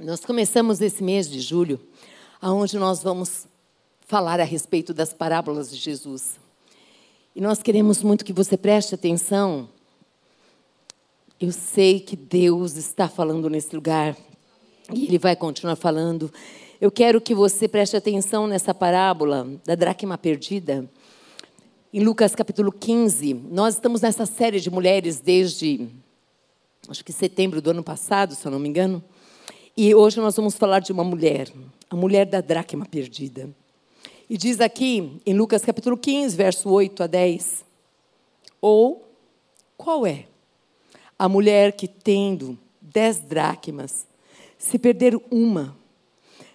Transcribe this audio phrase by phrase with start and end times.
[0.00, 1.80] Nós começamos esse mês de julho,
[2.40, 3.48] aonde nós vamos
[4.06, 6.38] falar a respeito das parábolas de Jesus.
[7.34, 9.68] E nós queremos muito que você preste atenção.
[11.40, 14.16] Eu sei que Deus está falando nesse lugar
[14.94, 16.32] e Ele vai continuar falando.
[16.80, 20.88] Eu quero que você preste atenção nessa parábola da dracma perdida.
[21.92, 25.88] Em Lucas capítulo 15, nós estamos nessa série de mulheres desde,
[26.88, 29.02] acho que setembro do ano passado, se eu não me engano.
[29.80, 31.52] E hoje nós vamos falar de uma mulher,
[31.88, 33.48] a mulher da dracma perdida.
[34.28, 37.64] E diz aqui, em Lucas capítulo 15, verso 8 a 10,
[38.60, 39.08] ou
[39.76, 40.24] qual é
[41.16, 44.04] a mulher que tendo dez dracmas,
[44.58, 45.76] se perder uma,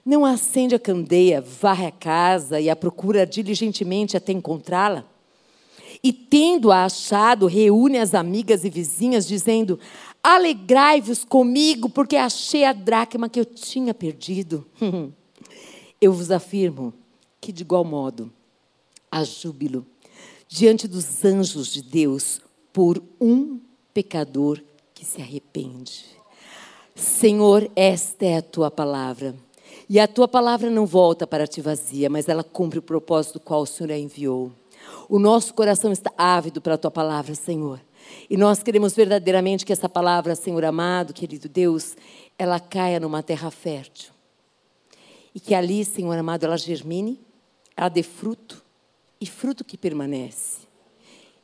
[0.05, 5.05] não acende a candeia, varre a casa e a procura diligentemente até encontrá-la?
[6.03, 9.79] E tendo-a achado, reúne as amigas e vizinhas, dizendo:
[10.23, 14.65] Alegrai-vos comigo, porque achei a dracma que eu tinha perdido.
[15.99, 16.93] eu vos afirmo
[17.41, 18.31] que, de igual modo,
[19.11, 19.85] há júbilo
[20.47, 22.39] diante dos anjos de Deus
[22.71, 23.59] por um
[23.93, 24.61] pecador
[24.93, 26.05] que se arrepende.
[26.95, 29.35] Senhor, esta é a tua palavra.
[29.89, 33.39] E a tua palavra não volta para ti vazia, mas ela cumpre o propósito do
[33.41, 34.51] qual o Senhor a enviou.
[35.09, 37.81] O nosso coração está ávido pela tua palavra, Senhor.
[38.29, 41.95] E nós queremos verdadeiramente que essa palavra, Senhor amado, querido Deus,
[42.37, 44.11] ela caia numa terra fértil.
[45.35, 47.19] E que ali, Senhor amado, ela germine,
[47.75, 48.63] ela dê fruto
[49.19, 50.59] e fruto que permanece.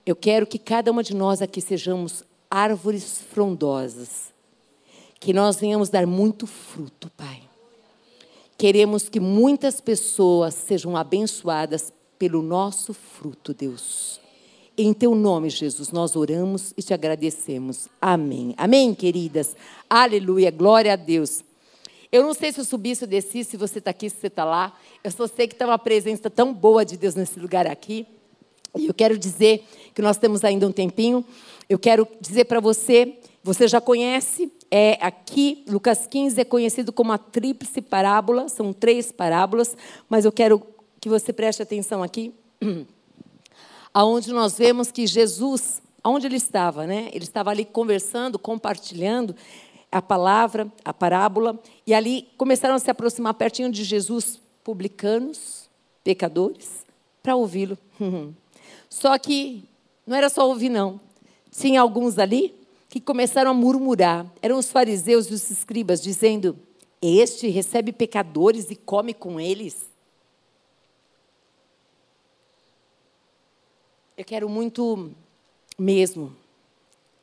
[0.06, 4.34] Eu quero que cada uma de nós aqui sejamos árvores frondosas.
[5.20, 7.44] Que nós venhamos dar muito fruto, Pai.
[8.58, 14.20] Queremos que muitas pessoas sejam abençoadas pelo nosso fruto, Deus.
[14.82, 17.90] Em teu nome, Jesus, nós oramos e te agradecemos.
[18.02, 18.54] Amém.
[18.56, 19.54] Amém, queridas.
[19.90, 20.50] Aleluia.
[20.52, 21.44] Glória a Deus.
[22.10, 24.28] Eu não sei se eu subi, se eu desci, se você está aqui, se você
[24.28, 24.74] está lá.
[25.04, 28.08] Eu só sei que está uma presença tão boa de Deus nesse lugar aqui.
[28.74, 31.26] E eu quero dizer que nós temos ainda um tempinho.
[31.68, 37.12] Eu quero dizer para você, você já conhece, é aqui, Lucas 15 é conhecido como
[37.12, 39.76] a tríplice parábola, são três parábolas,
[40.08, 40.66] mas eu quero
[41.02, 42.34] que você preste atenção aqui
[43.94, 47.10] aonde nós vemos que Jesus, aonde ele estava, né?
[47.14, 49.36] Ele estava ali conversando, compartilhando
[49.92, 55.70] a palavra, a parábola, e ali começaram a se aproximar pertinho de Jesus publicanos,
[56.04, 56.86] pecadores,
[57.24, 57.78] para ouvi-lo.
[58.90, 59.64] Só que
[60.06, 61.00] não era só ouvir, não.
[61.52, 62.56] Tinha alguns ali
[62.90, 64.26] que começaram a murmurar.
[64.42, 66.58] Eram os fariseus e os escribas, dizendo:
[67.00, 69.88] Este recebe pecadores e come com eles.
[74.20, 75.12] Eu quero muito
[75.78, 76.36] mesmo.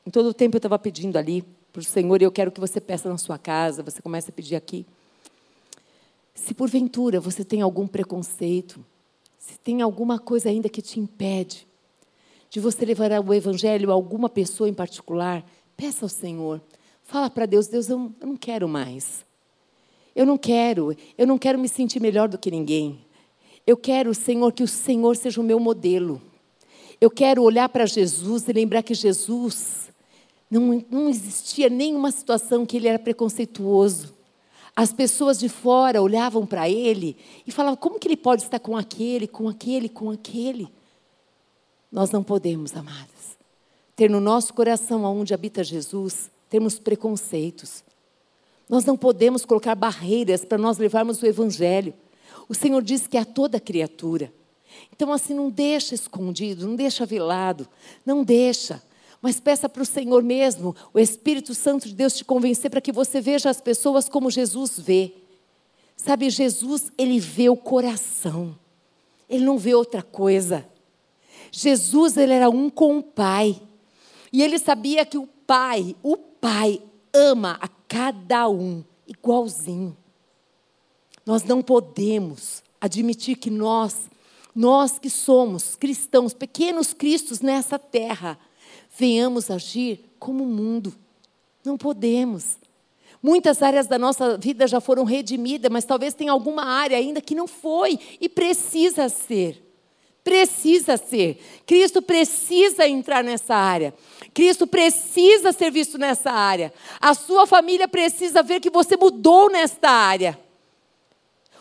[0.06, 2.58] Em todo o tempo eu estava pedindo ali para o Senhor, e eu quero que
[2.58, 4.86] você peça na sua casa, você comece a pedir aqui.
[6.34, 8.82] Se porventura você tem algum preconceito,
[9.38, 11.68] se tem alguma coisa ainda que te impede
[12.48, 15.44] de você levar o Evangelho a alguma pessoa em particular,
[15.76, 16.62] peça ao Senhor.
[17.02, 19.22] Fala para Deus, Deus, eu, eu não quero mais.
[20.14, 23.04] Eu não quero, eu não quero me sentir melhor do que ninguém.
[23.66, 26.22] Eu quero, Senhor, que o Senhor seja o meu modelo.
[27.00, 29.90] Eu quero olhar para Jesus e lembrar que Jesus
[30.50, 34.14] não, não existia nenhuma situação que ele era preconceituoso.
[34.74, 38.76] As pessoas de fora olhavam para ele e falavam: como que ele pode estar com
[38.76, 40.68] aquele, com aquele, com aquele?
[41.90, 43.38] Nós não podemos, amadas,
[43.94, 47.82] ter no nosso coração, onde habita Jesus, termos preconceitos.
[48.68, 51.94] Nós não podemos colocar barreiras para nós levarmos o Evangelho.
[52.48, 54.32] O Senhor diz que a toda criatura.
[54.92, 57.68] Então, assim, não deixa escondido, não deixa velado,
[58.04, 58.82] não deixa.
[59.20, 62.92] Mas peça para o Senhor mesmo, o Espírito Santo de Deus te convencer para que
[62.92, 65.12] você veja as pessoas como Jesus vê.
[65.96, 68.56] Sabe, Jesus, ele vê o coração.
[69.28, 70.66] Ele não vê outra coisa.
[71.50, 73.60] Jesus, ele era um com o Pai.
[74.32, 76.80] E ele sabia que o Pai, o Pai
[77.12, 79.96] ama a cada um igualzinho.
[81.24, 84.08] Nós não podemos admitir que nós
[84.56, 88.38] nós que somos cristãos, pequenos cristos nessa terra,
[88.98, 90.94] venhamos agir como o mundo.
[91.62, 92.56] Não podemos.
[93.22, 97.34] Muitas áreas da nossa vida já foram redimidas, mas talvez tenha alguma área ainda que
[97.34, 99.62] não foi e precisa ser.
[100.24, 101.38] Precisa ser.
[101.66, 103.94] Cristo precisa entrar nessa área.
[104.32, 106.72] Cristo precisa ser visto nessa área.
[107.00, 110.45] A sua família precisa ver que você mudou nesta área.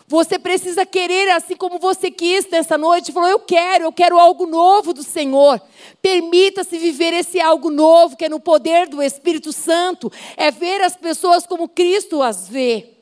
[0.08, 3.12] Você precisa querer assim como você quis nessa noite.
[3.12, 5.60] Falou, eu quero, eu quero algo novo do Senhor.
[6.00, 10.10] Permita-se viver esse algo novo, que é no poder do Espírito Santo.
[10.36, 12.92] É ver as pessoas como Cristo as vê.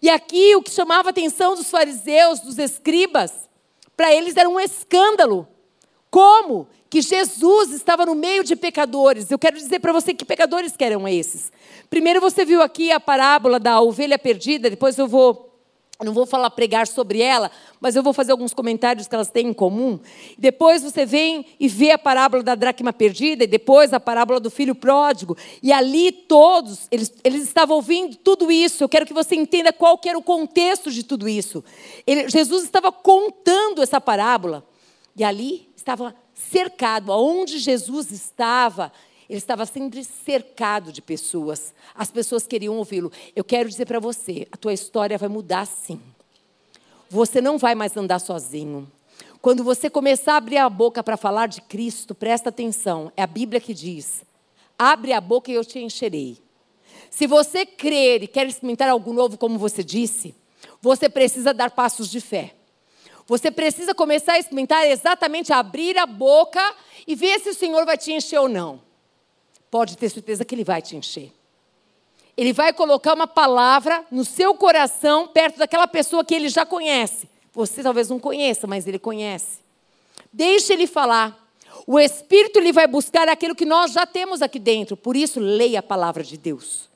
[0.00, 3.48] E aqui o que chamava a atenção dos fariseus, dos escribas,
[3.96, 5.48] para eles era um escândalo.
[6.10, 9.32] Como que Jesus estava no meio de pecadores?
[9.32, 11.52] Eu quero dizer para você que pecadores que eram esses.
[11.88, 15.49] Primeiro você viu aqui a parábola da ovelha perdida, depois eu vou
[16.04, 17.50] não vou falar pregar sobre ela,
[17.80, 19.98] mas eu vou fazer alguns comentários que elas têm em comum.
[20.38, 24.50] Depois você vem e vê a parábola da dracma perdida, e depois a parábola do
[24.50, 25.36] filho pródigo.
[25.62, 28.82] E ali todos, eles, eles estavam ouvindo tudo isso.
[28.82, 31.62] Eu quero que você entenda qual que era o contexto de tudo isso.
[32.06, 34.66] Ele, Jesus estava contando essa parábola.
[35.16, 38.92] E ali estava cercado, aonde Jesus estava,
[39.30, 41.72] ele estava sempre cercado de pessoas.
[41.94, 43.12] As pessoas queriam ouvi-lo.
[43.36, 46.00] Eu quero dizer para você: a tua história vai mudar sim.
[47.08, 48.90] Você não vai mais andar sozinho.
[49.40, 53.26] Quando você começar a abrir a boca para falar de Cristo, presta atenção, é a
[53.26, 54.24] Bíblia que diz:
[54.76, 56.36] abre a boca e eu te encherei.
[57.08, 60.34] Se você crer e quer experimentar algo novo, como você disse,
[60.82, 62.56] você precisa dar passos de fé.
[63.28, 66.74] Você precisa começar a experimentar exatamente abrir a boca
[67.06, 68.89] e ver se o Senhor vai te encher ou não
[69.70, 71.32] pode ter certeza que Ele vai te encher.
[72.36, 77.28] Ele vai colocar uma palavra no seu coração, perto daquela pessoa que Ele já conhece.
[77.52, 79.58] Você talvez não conheça, mas Ele conhece.
[80.32, 81.40] Deixe Ele falar.
[81.86, 84.96] O Espírito ele vai buscar aquilo que nós já temos aqui dentro.
[84.96, 86.89] Por isso, leia a palavra de Deus.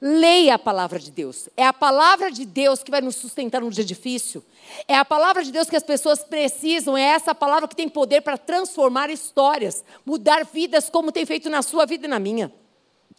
[0.00, 1.48] Leia a palavra de Deus.
[1.56, 4.44] É a palavra de Deus que vai nos sustentar no dia difícil.
[4.88, 6.96] É a palavra de Deus que as pessoas precisam.
[6.96, 11.62] É essa palavra que tem poder para transformar histórias, mudar vidas, como tem feito na
[11.62, 12.52] sua vida e na minha.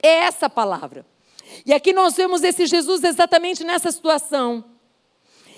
[0.02, 1.06] É essa palavra.
[1.66, 4.64] E aqui nós vemos esse Jesus exatamente nessa situação.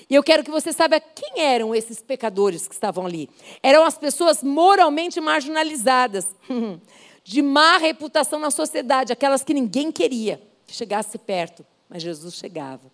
[0.10, 3.30] E eu quero que você saiba quem eram esses pecadores que estavam ali.
[3.62, 6.34] Eram as pessoas moralmente marginalizadas,
[7.24, 12.92] de má reputação na sociedade, aquelas que ninguém queria que chegasse perto, mas Jesus chegava.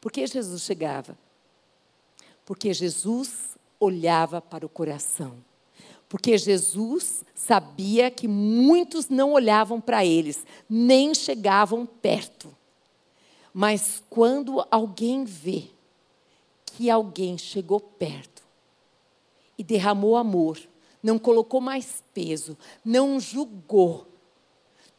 [0.00, 1.16] Por que Jesus chegava?
[2.44, 5.36] Porque Jesus olhava para o coração.
[6.08, 12.54] Porque Jesus sabia que muitos não olhavam para eles, nem chegavam perto.
[13.54, 15.70] Mas quando alguém vê
[16.66, 18.42] que alguém chegou perto
[19.56, 20.58] e derramou amor,
[21.02, 24.06] não colocou mais peso, não julgou,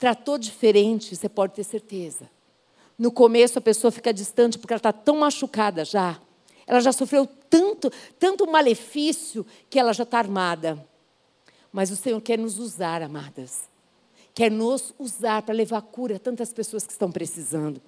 [0.03, 2.29] tratou diferente, você pode ter certeza.
[3.00, 6.19] No começo a pessoa fica distante porque ela está tão machucada já.
[6.67, 7.89] Ela já sofreu tanto,
[8.19, 10.77] tanto malefício que ela já está armada.
[11.71, 13.69] Mas o Senhor quer nos usar, amadas.
[14.33, 17.81] Quer nos usar para levar cura a tantas pessoas que estão precisando.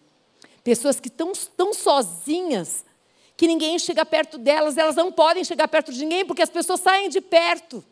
[0.63, 2.85] Pessoas que estão tão sozinhas
[3.35, 6.79] que ninguém chega perto delas, elas não podem chegar perto de ninguém porque as pessoas
[6.79, 7.83] saem de perto.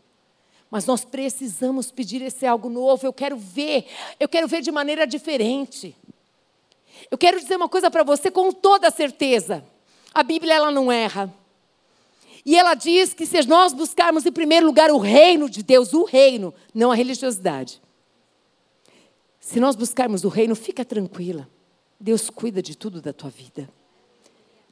[0.73, 3.05] Mas nós precisamos pedir esse algo novo.
[3.05, 3.85] Eu quero ver,
[4.19, 5.95] eu quero ver de maneira diferente.
[7.11, 9.63] Eu quero dizer uma coisa para você com toda certeza.
[10.11, 11.31] A Bíblia ela não erra.
[12.43, 16.05] E ela diz que se nós buscarmos em primeiro lugar o reino de Deus, o
[16.05, 17.79] reino, não a religiosidade.
[19.39, 21.47] Se nós buscarmos o reino, fica tranquila.
[21.99, 23.69] Deus cuida de tudo da tua vida.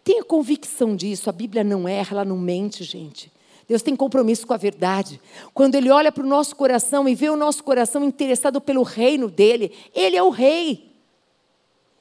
[0.03, 1.29] Tenha convicção disso.
[1.29, 3.31] A Bíblia não erra, ela não mente, gente.
[3.71, 5.21] Deus tem compromisso com a verdade.
[5.53, 9.29] Quando Ele olha para o nosso coração e vê o nosso coração interessado pelo reino
[9.29, 10.91] dele, Ele é o rei.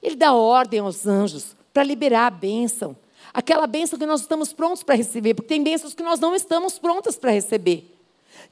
[0.03, 2.97] Ele dá ordem aos anjos para liberar a bênção.
[3.33, 6.77] Aquela bênção que nós estamos prontos para receber, porque tem bênçãos que nós não estamos
[6.77, 7.89] prontas para receber.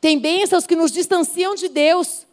[0.00, 2.24] Tem bênçãos que nos distanciam de Deus.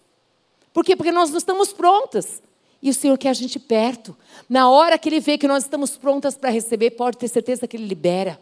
[0.72, 0.96] Por quê?
[0.96, 2.44] Porque nós não estamos prontas.
[2.80, 4.16] E o Senhor quer a gente perto.
[4.48, 7.76] Na hora que Ele vê que nós estamos prontas para receber, pode ter certeza que
[7.76, 8.40] Ele libera.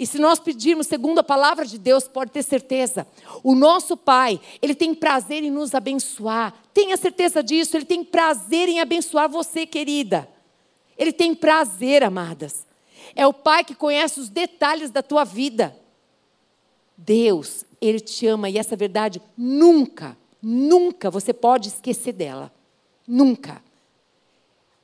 [0.00, 3.06] E se nós pedirmos segundo a palavra de Deus, pode ter certeza,
[3.44, 6.54] o nosso Pai, Ele tem prazer em nos abençoar.
[6.72, 10.26] Tenha certeza disso, Ele tem prazer em abençoar você, querida.
[10.96, 12.66] Ele tem prazer, amadas.
[13.14, 15.76] É o Pai que conhece os detalhes da tua vida.
[16.96, 22.50] Deus, Ele te ama e essa verdade nunca, nunca você pode esquecer dela.
[23.06, 23.62] Nunca.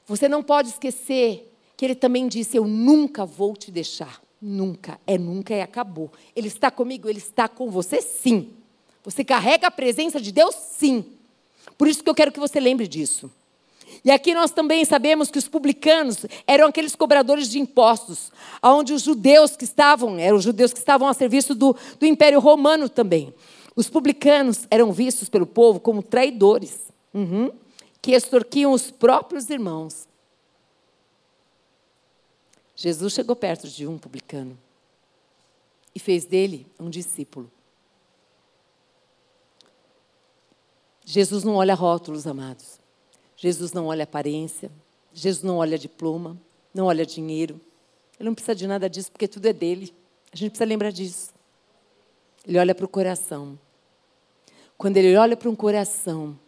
[0.04, 4.25] Você não pode esquecer que Ele também disse: Eu nunca vou te deixar.
[4.40, 6.10] Nunca, é nunca e acabou.
[6.34, 8.50] Ele está comigo, ele está com você, sim.
[9.02, 11.04] Você carrega a presença de Deus, sim.
[11.78, 13.30] Por isso que eu quero que você lembre disso.
[14.04, 18.30] E aqui nós também sabemos que os publicanos eram aqueles cobradores de impostos,
[18.62, 22.40] onde os judeus que estavam, eram os judeus que estavam a serviço do, do Império
[22.40, 23.32] Romano também.
[23.74, 27.50] Os publicanos eram vistos pelo povo como traidores, uhum,
[28.00, 30.06] que extorquiam os próprios irmãos.
[32.76, 34.56] Jesus chegou perto de um publicano
[35.94, 37.50] e fez dele um discípulo.
[41.02, 42.78] Jesus não olha rótulos, amados.
[43.34, 44.70] Jesus não olha aparência.
[45.12, 46.36] Jesus não olha diploma.
[46.74, 47.58] não olha dinheiro.
[48.20, 49.94] Ele não precisa de nada disso, porque tudo é dele.
[50.30, 51.32] A gente precisa lembrar disso.
[52.46, 53.58] Ele olha para o coração.
[54.76, 56.38] Quando ele olha para um coração,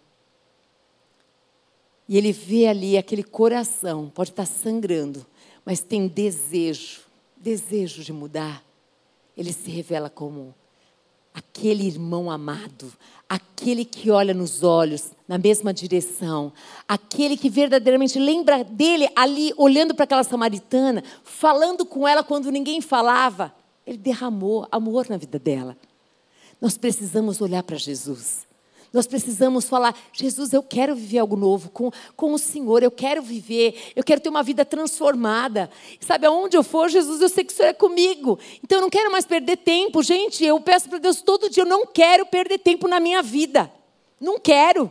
[2.08, 5.26] e ele vê ali aquele coração, pode estar sangrando,
[5.68, 7.02] mas tem desejo,
[7.36, 8.64] desejo de mudar.
[9.36, 10.54] Ele se revela como
[11.34, 12.90] aquele irmão amado,
[13.28, 16.54] aquele que olha nos olhos na mesma direção,
[16.88, 22.80] aquele que verdadeiramente lembra dele ali olhando para aquela samaritana, falando com ela quando ninguém
[22.80, 23.54] falava.
[23.86, 25.76] Ele derramou amor na vida dela.
[26.58, 28.47] Nós precisamos olhar para Jesus.
[28.92, 33.20] Nós precisamos falar: Jesus, eu quero viver algo novo com, com o Senhor, eu quero
[33.20, 35.70] viver, eu quero ter uma vida transformada.
[36.00, 38.38] Sabe, aonde eu for, Jesus, eu sei que o Senhor é comigo.
[38.62, 40.02] Então eu não quero mais perder tempo.
[40.02, 43.70] Gente, eu peço para Deus todo dia: eu não quero perder tempo na minha vida.
[44.20, 44.90] Não quero.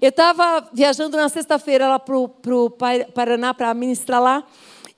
[0.00, 2.70] Eu estava viajando na sexta-feira lá para o
[3.14, 4.44] Paraná para ministrar lá.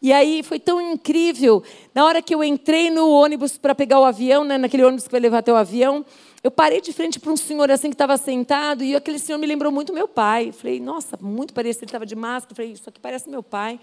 [0.01, 1.63] E aí foi tão incrível.
[1.95, 5.11] Na hora que eu entrei no ônibus para pegar o avião, né, naquele ônibus que
[5.11, 6.05] vai levar até o avião,
[6.47, 9.49] eu parei de frente para um senhor assim que estava sentado e aquele senhor me
[9.49, 10.53] lembrou muito meu pai.
[10.53, 12.55] Falei, nossa, muito parecido, ele estava de máscara.
[12.55, 13.81] Falei, isso aqui parece meu pai.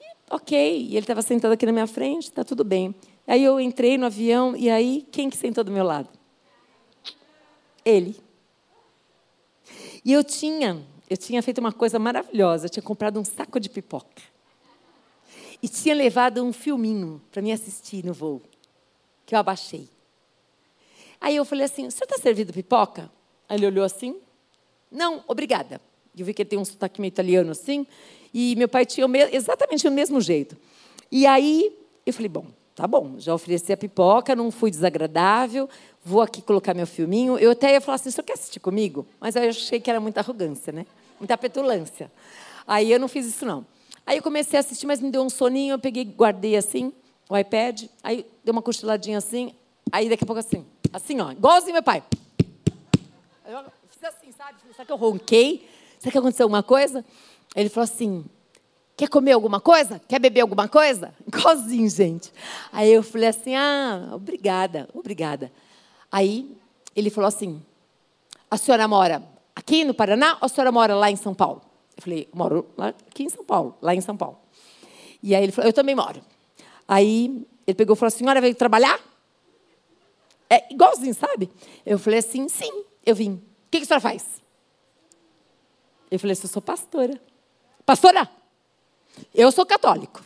[0.00, 2.94] E, ok, e ele estava sentado aqui na minha frente, está tudo bem.
[3.26, 6.08] Aí eu entrei no avião e aí quem que sentou do meu lado?
[7.84, 8.16] Ele.
[10.04, 10.80] E eu tinha,
[11.10, 12.66] eu tinha feito uma coisa maravilhosa.
[12.66, 14.22] Eu tinha comprado um saco de pipoca
[15.60, 18.40] e tinha levado um filminho para me assistir no voo,
[19.26, 19.95] que eu abaixei.
[21.26, 23.10] Aí eu falei assim: o senhor está servindo pipoca?
[23.48, 24.14] Aí ele olhou assim:
[24.88, 25.80] não, obrigada.
[26.16, 27.84] Eu vi que ele tem um sotaque meio italiano assim,
[28.32, 30.56] e meu pai tinha exatamente o mesmo jeito.
[31.10, 35.68] E aí eu falei: bom, tá bom, já ofereci a pipoca, não fui desagradável,
[36.04, 37.36] vou aqui colocar meu filminho.
[37.38, 39.04] Eu até ia falar assim: o senhor quer assistir comigo?
[39.18, 40.86] Mas eu achei que era muita arrogância, né?
[41.18, 42.08] Muita petulância.
[42.64, 43.66] Aí eu não fiz isso, não.
[44.06, 46.92] Aí eu comecei a assistir, mas me deu um soninho, eu peguei, guardei assim,
[47.28, 49.52] o iPad, aí deu uma cochiladinha assim,
[49.90, 50.64] aí daqui a pouco assim.
[50.92, 52.02] Assim, ó, igualzinho meu pai.
[53.46, 54.58] Eu fiz assim, sabe?
[54.72, 55.68] Será que eu ronquei?
[55.98, 57.04] Será que aconteceu alguma coisa?
[57.54, 58.24] Ele falou assim:
[58.96, 60.00] Quer comer alguma coisa?
[60.08, 61.14] Quer beber alguma coisa?
[61.26, 62.32] Igualzinho, gente.
[62.72, 65.52] Aí eu falei assim: Ah, obrigada, obrigada.
[66.10, 66.56] Aí
[66.94, 67.62] ele falou assim:
[68.50, 69.22] A senhora mora
[69.54, 71.62] aqui no Paraná ou a senhora mora lá em São Paulo?
[71.96, 72.66] Eu falei: Moro
[73.08, 74.38] aqui em São Paulo, lá em São Paulo.
[75.22, 76.22] E aí ele falou: Eu também moro.
[76.88, 78.98] Aí ele pegou e falou: A senhora veio trabalhar?
[80.48, 81.50] É igualzinho, sabe?
[81.84, 83.34] Eu falei assim, sim, eu vim.
[83.34, 84.42] O que, que a senhora faz?
[86.10, 87.20] Eu falei assim, eu sou pastora.
[87.84, 88.30] Pastora?
[89.34, 90.22] Eu sou católico.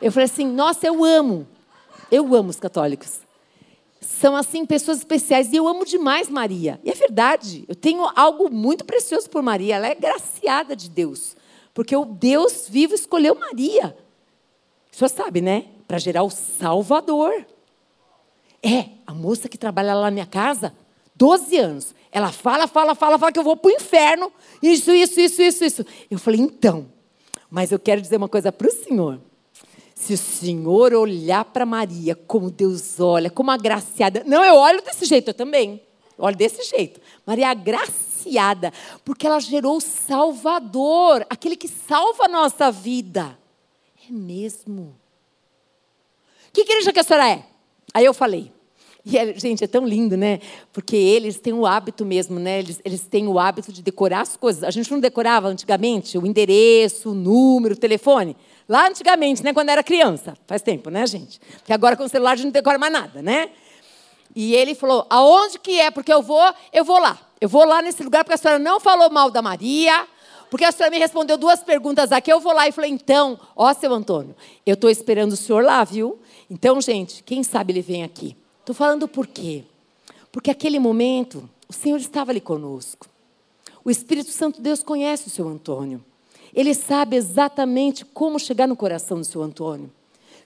[0.00, 1.46] Eu falei assim, nossa, eu amo.
[2.10, 3.20] Eu amo os católicos.
[4.00, 5.52] São, assim, pessoas especiais.
[5.52, 6.80] E eu amo demais Maria.
[6.82, 7.64] E é verdade.
[7.68, 9.76] Eu tenho algo muito precioso por Maria.
[9.76, 11.36] Ela é graciada de Deus.
[11.74, 13.96] Porque o Deus vivo escolheu Maria.
[14.92, 15.66] O senhor sabe, né?
[15.86, 17.46] Para gerar o Salvador.
[18.62, 20.74] É, a moça que trabalha lá na minha casa,
[21.16, 21.94] 12 anos.
[22.12, 24.32] Ela fala, fala, fala, fala que eu vou para o inferno.
[24.62, 25.86] Isso, isso, isso, isso, isso.
[26.10, 26.86] Eu falei, então,
[27.50, 29.20] mas eu quero dizer uma coisa para o senhor.
[29.94, 34.22] Se o senhor olhar para Maria como Deus olha, como agraciada.
[34.26, 35.82] Não, eu olho desse jeito, eu também.
[36.16, 37.00] Eu olho desse jeito.
[37.26, 38.72] Maria é agraciada,
[39.04, 43.38] porque ela gerou o Salvador, aquele que salva a nossa vida.
[44.08, 44.96] É mesmo.
[46.52, 47.49] Que igreja que a senhora é?
[47.92, 48.52] Aí eu falei,
[49.04, 50.40] e é, gente, é tão lindo, né?
[50.72, 52.58] Porque eles têm o hábito mesmo, né?
[52.58, 54.62] Eles, eles têm o hábito de decorar as coisas.
[54.62, 58.36] A gente não decorava antigamente o endereço, o número, o telefone.
[58.68, 59.54] Lá antigamente, né?
[59.54, 60.36] Quando era criança.
[60.46, 61.40] Faz tempo, né, gente?
[61.58, 63.50] Porque agora com o celular a gente não decora mais nada, né?
[64.36, 65.90] E ele falou: aonde que é?
[65.90, 67.18] Porque eu vou, eu vou lá.
[67.40, 70.06] Eu vou lá nesse lugar porque a senhora não falou mal da Maria.
[70.50, 72.30] Porque a senhora me respondeu duas perguntas aqui.
[72.30, 75.82] Eu vou lá e falei: então, ó, seu Antônio, eu estou esperando o senhor lá,
[75.84, 76.18] viu?
[76.50, 78.36] Então, gente, quem sabe ele vem aqui.
[78.58, 79.62] Estou falando por quê?
[80.32, 83.08] Porque aquele momento, o Senhor estava ali conosco.
[83.84, 86.04] O Espírito Santo Deus conhece o seu Antônio.
[86.52, 89.90] Ele sabe exatamente como chegar no coração do seu Antônio.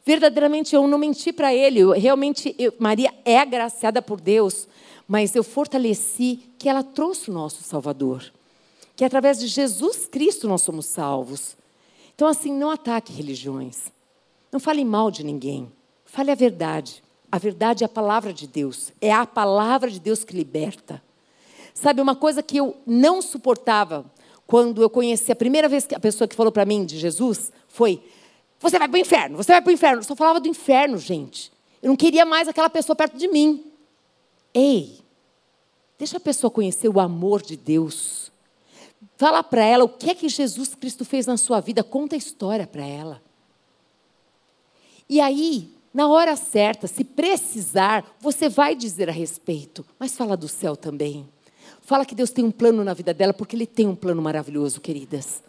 [0.05, 1.81] Verdadeiramente, eu não menti para ele.
[1.81, 4.69] Eu, realmente, eu, Maria é agraciada por Deus,
[5.09, 8.31] mas eu fortaleci que ela trouxe o nosso Salvador.
[8.95, 11.57] Que através de Jesus Cristo nós somos salvos.
[12.15, 13.91] Então, assim, não ataque religiões.
[14.53, 15.73] Não fale mal de ninguém.
[16.15, 17.03] Fale a verdade.
[17.31, 18.93] A verdade é a palavra de Deus.
[19.01, 21.03] É a palavra de Deus que liberta.
[21.75, 24.07] Sabe, uma coisa que eu não suportava
[24.47, 27.51] quando eu conheci a primeira vez que a pessoa que falou para mim de Jesus
[27.67, 28.01] foi:
[28.61, 29.99] Você vai para o inferno, você vai para o inferno.
[29.99, 31.51] Eu só falava do inferno, gente.
[31.83, 33.73] Eu não queria mais aquela pessoa perto de mim.
[34.55, 35.01] Ei,
[35.99, 38.31] deixa a pessoa conhecer o amor de Deus.
[39.17, 42.19] Fala para ela o que é que Jesus Cristo fez na sua vida, conta a
[42.19, 43.21] história para ela.
[45.09, 50.49] E aí, na hora certa, se precisar, você vai dizer a respeito, mas fala do
[50.49, 51.25] céu também.
[51.83, 54.81] Fala que Deus tem um plano na vida dela, porque Ele tem um plano maravilhoso,
[54.81, 55.41] queridas.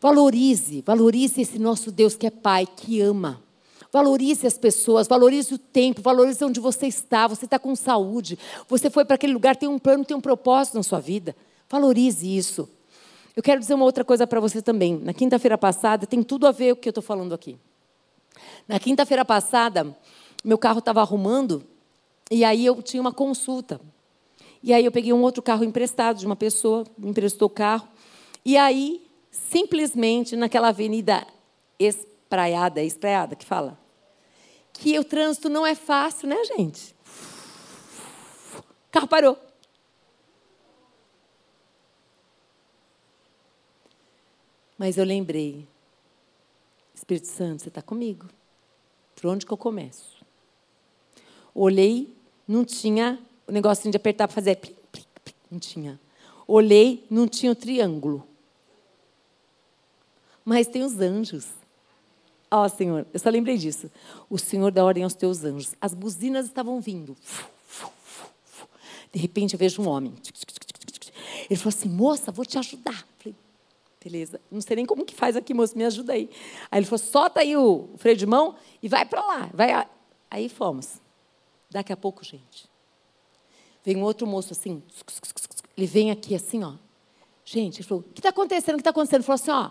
[0.00, 3.40] Valorize, valorize esse nosso Deus que é Pai, que ama.
[3.92, 7.28] Valorize as pessoas, valorize o tempo, valorize onde você está.
[7.28, 8.36] Você está com saúde,
[8.68, 11.36] você foi para aquele lugar, tem um plano, tem um propósito na sua vida.
[11.70, 12.68] Valorize isso.
[13.36, 14.98] Eu quero dizer uma outra coisa para você também.
[14.98, 17.56] Na quinta-feira passada, tem tudo a ver com o que eu estou falando aqui.
[18.66, 19.96] Na quinta-feira passada,
[20.44, 21.64] meu carro estava arrumando
[22.30, 23.80] e aí eu tinha uma consulta.
[24.62, 27.88] E aí eu peguei um outro carro emprestado de uma pessoa, me emprestou o carro.
[28.44, 31.26] E aí, simplesmente, naquela avenida
[31.78, 33.78] espraiada, espraiada que fala,
[34.72, 36.94] que o trânsito não é fácil, né, gente?
[38.56, 39.38] O carro parou.
[44.76, 45.66] Mas eu lembrei,
[47.08, 48.26] Espírito Santo, você está comigo.
[49.16, 50.22] Por onde que eu começo?
[51.54, 52.14] Olhei,
[52.46, 55.98] não tinha o negocinho de apertar para fazer plim, plim, plim, não tinha.
[56.46, 58.28] Olhei, não tinha o triângulo.
[60.44, 61.46] Mas tem os anjos.
[62.50, 63.90] Ó, oh, Senhor, eu só lembrei disso.
[64.28, 65.74] O Senhor dá ordem aos teus anjos.
[65.80, 67.16] As buzinas estavam vindo.
[69.10, 70.12] De repente eu vejo um homem.
[71.48, 73.02] Ele falou assim: moça, vou te ajudar.
[74.02, 74.40] Beleza.
[74.50, 76.30] Não sei nem como que faz aqui, moço, me ajuda aí.
[76.70, 79.50] Aí ele falou: solta aí o freio de mão e vai para lá.
[79.52, 79.88] Vai.
[80.30, 81.00] Aí fomos.
[81.70, 82.68] Daqui a pouco, gente,
[83.84, 84.82] vem um outro moço assim.
[85.76, 86.74] Ele vem aqui assim, ó.
[87.44, 88.74] Gente, ele falou: o que está acontecendo?
[88.74, 89.20] O que está acontecendo?
[89.20, 89.70] Ele falou assim: ó.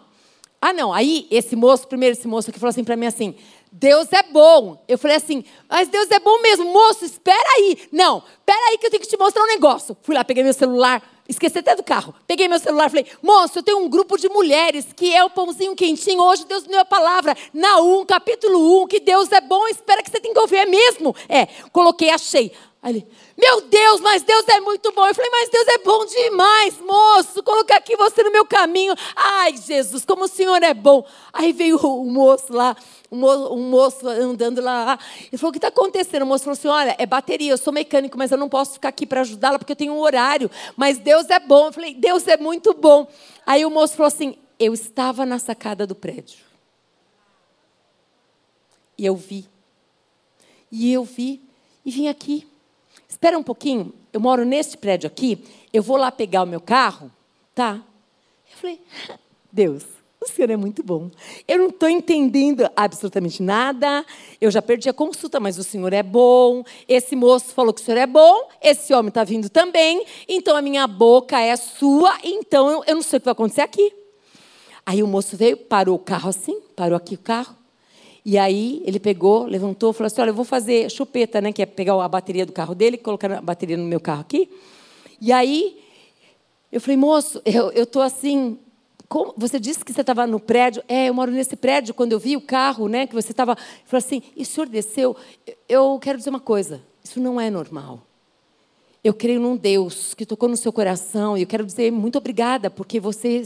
[0.59, 0.91] Ah, não.
[0.91, 3.35] Aí, esse moço, primeiro esse moço aqui falou assim para mim assim:
[3.71, 4.83] Deus é bom.
[4.87, 6.65] Eu falei assim, mas Deus é bom mesmo.
[6.71, 7.87] Moço, espera aí.
[7.91, 9.95] Não, espera aí que eu tenho que te mostrar um negócio.
[10.01, 12.13] Fui lá, peguei meu celular, esqueci até do carro.
[12.25, 15.29] Peguei meu celular e falei, moço, eu tenho um grupo de mulheres que é o
[15.29, 16.21] pãozinho quentinho.
[16.21, 17.35] Hoje Deus me deu a palavra.
[17.53, 20.57] Naum, capítulo 1, que Deus é bom, espera que você tem que ouvir.
[20.57, 21.15] É mesmo?
[21.27, 22.51] É, coloquei, achei.
[22.87, 25.05] Aí ele, meu Deus, mas Deus é muito bom.
[25.05, 27.43] Eu falei, mas Deus é bom demais, moço.
[27.43, 28.95] Colocar aqui você no meu caminho.
[29.13, 31.05] Ai, Jesus, como o Senhor é bom.
[31.33, 32.77] Aí veio o moço lá,
[33.11, 34.97] um moço andando lá.
[35.19, 36.21] Ele falou, o que está acontecendo?
[36.21, 38.87] O moço falou assim, olha, é bateria, eu sou mecânico, mas eu não posso ficar
[38.87, 40.49] aqui para ajudá-la porque eu tenho um horário.
[40.77, 41.65] Mas Deus é bom.
[41.65, 43.05] Eu falei, Deus é muito bom.
[43.45, 46.39] Aí o moço falou assim, eu estava na sacada do prédio.
[48.97, 49.45] E eu vi.
[50.71, 51.41] E eu vi.
[51.85, 52.47] E vim aqui
[53.07, 57.11] espera um pouquinho, eu moro nesse prédio aqui, eu vou lá pegar o meu carro,
[57.53, 57.81] tá?
[58.51, 58.81] Eu falei,
[59.51, 59.83] Deus,
[60.19, 61.09] o senhor é muito bom.
[61.47, 64.05] Eu não estou entendendo absolutamente nada.
[64.41, 66.63] Eu já perdi a consulta, mas o senhor é bom.
[66.87, 68.49] Esse moço falou que o senhor é bom.
[68.61, 70.05] Esse homem está vindo também.
[70.27, 72.17] Então a minha boca é sua.
[72.23, 73.93] Então eu não sei o que vai acontecer aqui.
[74.85, 77.55] Aí o moço veio, parou o carro assim, parou aqui o carro.
[78.29, 81.53] E aí ele pegou, levantou, falou assim: Olha, eu vou fazer chupeta, né?
[81.53, 84.51] Que é pegar a bateria do carro dele, colocar a bateria no meu carro aqui.
[85.21, 85.79] E aí
[86.69, 88.59] eu falei, moço, eu estou assim.
[89.07, 89.33] Como?
[89.37, 90.83] Você disse que você estava no prédio.
[90.89, 91.93] É, eu moro nesse prédio.
[91.93, 93.07] Quando eu vi o carro, né?
[93.07, 93.55] Que você estava.
[93.85, 95.15] Falou assim, e o senhor desceu?
[95.69, 98.06] Eu quero dizer uma coisa: isso não é normal.
[99.03, 102.69] Eu creio num Deus que tocou no seu coração e eu quero dizer muito obrigada
[102.69, 103.43] porque você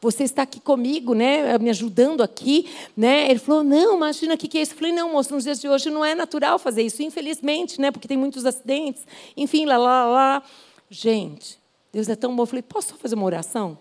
[0.00, 3.30] você está aqui comigo, né, me ajudando aqui, né?
[3.30, 4.72] Ele falou: "Não, imagina o que que é isso".
[4.72, 7.90] Eu falei: "Não, moço, nos dias de hoje não é natural fazer isso, infelizmente, né,
[7.90, 9.06] porque tem muitos acidentes".
[9.36, 10.42] Enfim, lá lá lá.
[10.88, 11.58] Gente,
[11.92, 12.42] Deus é tão bom.
[12.42, 13.78] Eu falei: "Posso só fazer uma oração?"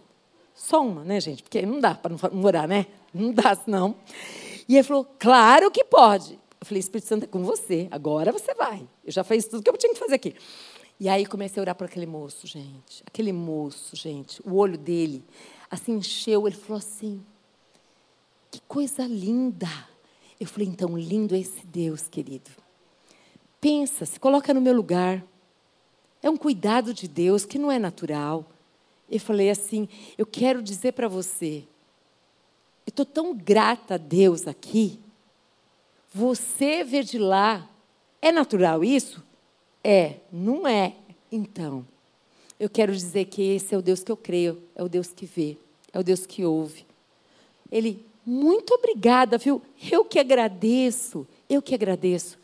[0.54, 1.42] Só uma, né, gente?
[1.42, 2.86] Porque não dá para não orar, né?
[3.14, 3.96] Não dá, não.
[4.68, 6.34] E ele falou: "Claro que pode".
[6.60, 7.88] Eu falei: "Espírito Santo é com você.
[7.90, 8.88] Agora você vai.
[9.04, 10.36] Eu já fiz tudo que eu tinha que fazer aqui".
[11.00, 13.04] E aí comecei a orar por aquele moço, gente.
[13.06, 15.24] Aquele moço, gente, o olho dele
[15.70, 17.24] assim encheu, ele falou assim:
[18.52, 19.68] "Que coisa linda".
[20.40, 22.52] Eu falei: "Então lindo é esse Deus, querido".
[23.60, 25.24] Pensa, se coloca no meu lugar.
[26.22, 28.46] É um cuidado de Deus que não é natural.
[29.10, 31.66] Eu falei assim: "Eu quero dizer para você,
[32.86, 35.00] eu estou tão grata a Deus aqui.
[36.14, 37.68] Você ver de lá,
[38.22, 39.24] é natural isso?
[39.84, 40.96] É, não é.
[41.32, 41.86] Então,
[42.60, 45.26] eu quero dizer que esse é o Deus que eu creio, é o Deus que
[45.26, 45.58] vê,
[45.92, 46.86] é o Deus que ouve.
[47.72, 49.62] Ele, muito obrigada, viu?
[49.92, 52.38] Eu que agradeço, eu que agradeço.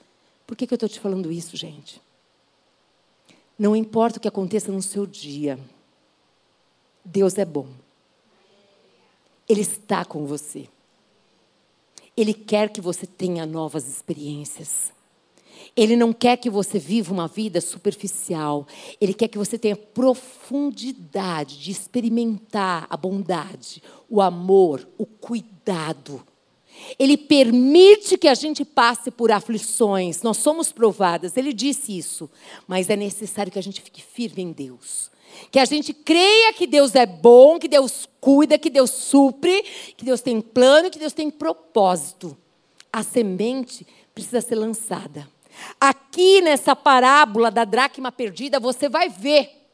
[0.46, 2.02] Por que, que eu estou te falando isso, gente?
[3.58, 5.60] Não importa o que aconteça no seu dia,
[7.06, 7.68] Deus é bom.
[9.48, 10.68] Ele está com você.
[12.16, 14.92] Ele quer que você tenha novas experiências.
[15.76, 18.68] Ele não quer que você viva uma vida superficial.
[19.00, 26.22] Ele quer que você tenha profundidade de experimentar a bondade, o amor, o cuidado.
[26.98, 30.22] Ele permite que a gente passe por aflições.
[30.22, 32.30] Nós somos provadas, ele disse isso.
[32.68, 35.10] Mas é necessário que a gente fique firme em Deus.
[35.52, 39.64] Que a gente creia que Deus é bom, que Deus cuida, que Deus supre,
[39.96, 42.36] que Deus tem plano, que Deus tem propósito.
[42.92, 45.28] A semente precisa ser lançada.
[45.80, 49.68] Aqui nessa parábola da dracma perdida, você vai ver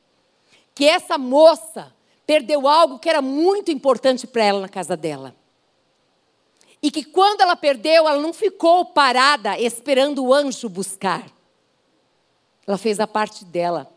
[0.74, 1.94] que essa moça
[2.26, 5.36] perdeu algo que era muito importante para ela na casa dela.
[6.82, 11.26] E que quando ela perdeu, ela não ficou parada esperando o anjo buscar.
[12.68, 13.92] Ela fez a parte dela.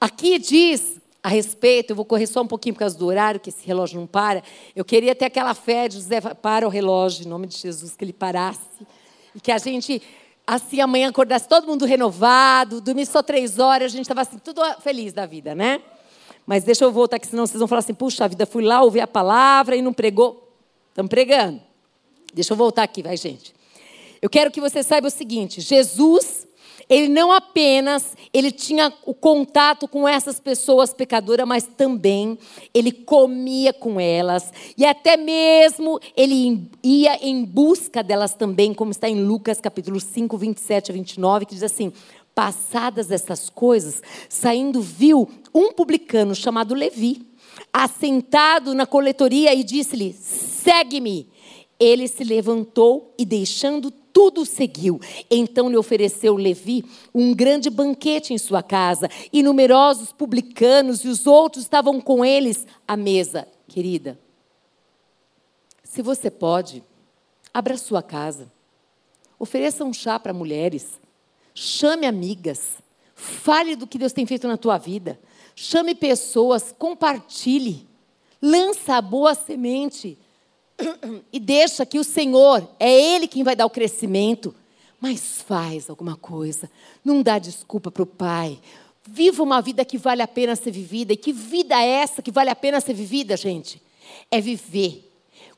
[0.00, 3.50] Aqui diz a respeito, eu vou correr só um pouquinho por causa do horário, que
[3.50, 4.42] esse relógio não para.
[4.74, 8.04] Eu queria ter aquela fé de José para o relógio, em nome de Jesus, que
[8.04, 8.60] ele parasse.
[9.34, 10.00] E que a gente,
[10.46, 14.62] assim, amanhã acordasse todo mundo renovado, dormir só três horas, a gente estava assim, tudo
[14.80, 15.82] feliz da vida, né?
[16.46, 19.00] Mas deixa eu voltar, que senão vocês vão falar assim, puxa vida, fui lá, ouvi
[19.00, 20.48] a palavra e não pregou.
[20.88, 21.60] Estamos pregando.
[22.32, 23.54] Deixa eu voltar aqui, vai, gente.
[24.22, 26.39] Eu quero que você saiba o seguinte: Jesus
[26.90, 32.36] ele não apenas ele tinha o contato com essas pessoas pecadoras, mas também
[32.74, 39.08] ele comia com elas e até mesmo ele ia em busca delas também, como está
[39.08, 41.92] em Lucas capítulo 5, 27 a 29, que diz assim:
[42.34, 47.24] Passadas essas coisas, saindo viu um publicano chamado Levi,
[47.72, 51.28] assentado na coletoria e disse-lhe: Segue-me.
[51.78, 55.00] Ele se levantou e deixando tudo seguiu.
[55.30, 61.26] Então lhe ofereceu Levi um grande banquete em sua casa, e numerosos publicanos e os
[61.26, 63.46] outros estavam com eles à mesa.
[63.66, 64.18] Querida,
[65.84, 66.82] se você pode,
[67.52, 68.50] abra sua casa,
[69.38, 71.00] ofereça um chá para mulheres,
[71.54, 72.78] chame amigas,
[73.14, 75.20] fale do que Deus tem feito na tua vida,
[75.54, 77.88] chame pessoas, compartilhe,
[78.40, 80.18] lança a boa semente
[81.32, 84.54] e deixa que o Senhor, é Ele quem vai dar o crescimento,
[85.00, 86.70] mas faz alguma coisa.
[87.04, 88.58] Não dá desculpa para o Pai.
[89.06, 91.12] Viva uma vida que vale a pena ser vivida.
[91.12, 93.80] E que vida é essa que vale a pena ser vivida, gente?
[94.30, 95.10] É viver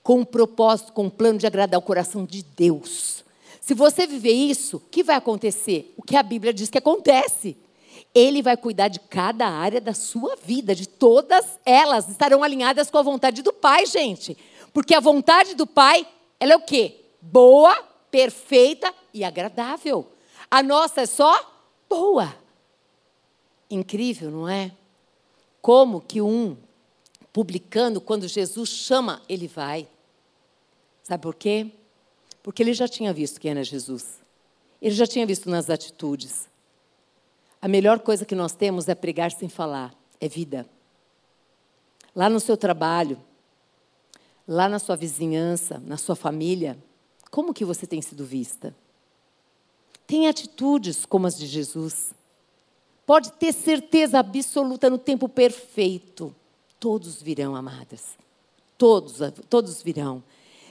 [0.02, 3.24] com um propósito, com um plano de agradar o coração de Deus.
[3.60, 5.92] Se você viver isso, o que vai acontecer?
[5.96, 7.56] O que a Bíblia diz que acontece.
[8.14, 12.98] Ele vai cuidar de cada área da sua vida, de todas elas estarão alinhadas com
[12.98, 14.36] a vontade do Pai, gente.
[14.72, 16.06] Porque a vontade do Pai,
[16.40, 17.04] ela é o quê?
[17.20, 17.74] Boa,
[18.10, 20.10] perfeita e agradável.
[20.50, 21.32] A nossa é só
[21.88, 22.34] boa.
[23.70, 24.72] Incrível, não é?
[25.60, 26.56] Como que um
[27.32, 29.88] publicano, quando Jesus chama, ele vai.
[31.02, 31.70] Sabe por quê?
[32.42, 34.20] Porque ele já tinha visto quem era Jesus.
[34.80, 36.48] Ele já tinha visto nas atitudes.
[37.60, 40.66] A melhor coisa que nós temos é pregar sem falar, é vida.
[42.14, 43.18] Lá no seu trabalho,
[44.46, 46.78] lá na sua vizinhança, na sua família,
[47.30, 48.74] como que você tem sido vista?
[50.06, 52.12] Tem atitudes como as de Jesus.
[53.06, 56.34] Pode ter certeza absoluta no tempo perfeito.
[56.78, 58.16] Todos virão, amadas.
[58.76, 60.22] Todos, todos virão.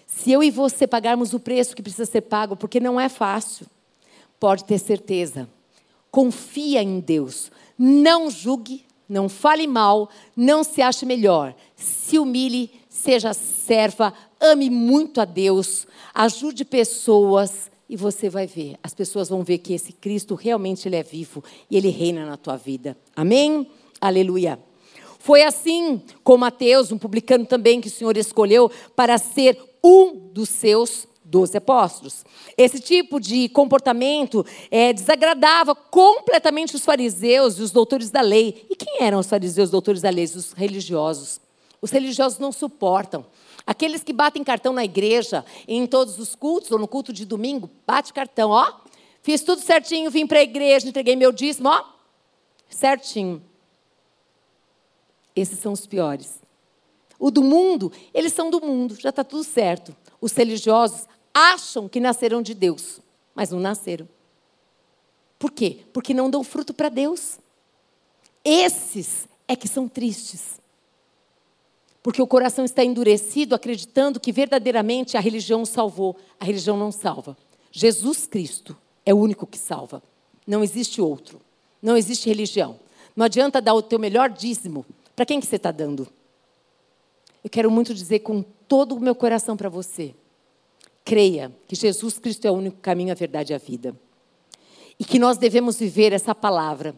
[0.05, 3.65] Se eu e você pagarmos o preço que precisa ser pago, porque não é fácil,
[4.39, 5.49] pode ter certeza.
[6.12, 7.49] Confia em Deus.
[7.77, 11.55] Não julgue, não fale mal, não se ache melhor.
[11.75, 18.93] Se humilhe, seja serva, ame muito a Deus, ajude pessoas e você vai ver, as
[18.93, 22.55] pessoas vão ver que esse Cristo realmente ele é vivo e ele reina na tua
[22.55, 22.97] vida.
[23.15, 23.67] Amém?
[23.99, 24.57] Aleluia.
[25.19, 30.49] Foi assim com Mateus, um publicano também que o Senhor escolheu para ser um dos
[30.49, 32.23] seus doze apóstolos.
[32.57, 38.65] Esse tipo de comportamento é, desagradava completamente os fariseus e os doutores da lei.
[38.69, 40.25] E quem eram os fariseus e doutores da lei?
[40.25, 41.39] Os religiosos.
[41.81, 43.25] Os religiosos não suportam.
[43.65, 47.69] Aqueles que batem cartão na igreja, em todos os cultos, ou no culto de domingo,
[47.85, 48.81] bate cartão, ó.
[49.23, 51.83] Fiz tudo certinho, vim para a igreja, entreguei meu dízimo, ó.
[52.69, 53.43] Certinho.
[55.35, 56.39] Esses são os piores.
[57.17, 59.95] O do mundo, eles são do mundo, já está tudo certo.
[60.19, 62.99] Os religiosos acham que nasceram de Deus,
[63.33, 64.07] mas não nasceram.
[65.39, 65.83] Por quê?
[65.91, 67.39] Porque não dão fruto para Deus.
[68.43, 70.61] Esses é que são tristes.
[72.03, 76.17] Porque o coração está endurecido, acreditando que verdadeiramente a religião salvou.
[76.39, 77.37] A religião não salva.
[77.71, 80.01] Jesus Cristo é o único que salva.
[80.47, 81.39] Não existe outro.
[81.81, 82.79] Não existe religião.
[83.15, 84.85] Não adianta dar o teu melhor dízimo.
[85.15, 86.07] Para quem que você está dando?
[87.43, 90.15] Eu quero muito dizer com todo o meu coração para você
[91.03, 93.95] creia que Jesus Cristo é o único caminho, a verdade e a vida.
[94.99, 96.95] E que nós devemos viver essa palavra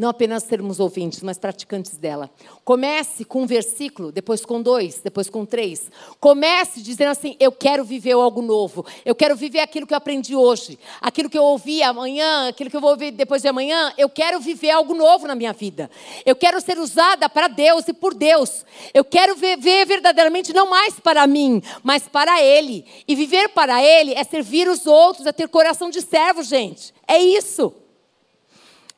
[0.00, 2.30] não apenas sermos ouvintes, mas praticantes dela.
[2.64, 5.90] Comece com um versículo, depois com dois, depois com três.
[6.18, 8.86] Comece dizendo assim: Eu quero viver algo novo.
[9.04, 10.78] Eu quero viver aquilo que eu aprendi hoje.
[11.02, 13.92] Aquilo que eu ouvi amanhã, aquilo que eu vou ouvir depois de amanhã.
[13.98, 15.90] Eu quero viver algo novo na minha vida.
[16.24, 18.64] Eu quero ser usada para Deus e por Deus.
[18.94, 22.86] Eu quero viver verdadeiramente não mais para mim, mas para Ele.
[23.06, 26.94] E viver para Ele é servir os outros, é ter coração de servo, gente.
[27.06, 27.74] É isso.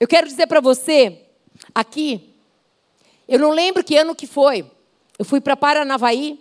[0.02, 1.16] Eu quero dizer para você,
[1.72, 2.34] aqui,
[3.28, 4.68] eu não lembro que ano que foi.
[5.16, 6.40] Eu fui para Paranavaí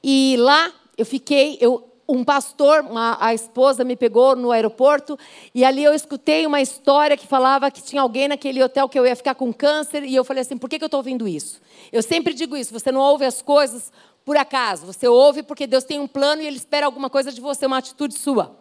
[0.00, 5.18] e lá eu fiquei, eu, um pastor, uma, a esposa me pegou no aeroporto
[5.52, 9.04] e ali eu escutei uma história que falava que tinha alguém naquele hotel que eu
[9.04, 11.60] ia ficar com câncer e eu falei assim, por que, que eu estou ouvindo isso?
[11.90, 13.92] Eu sempre digo isso, você não ouve as coisas
[14.24, 17.40] por acaso, você ouve porque Deus tem um plano e Ele espera alguma coisa de
[17.40, 18.59] você, uma atitude sua.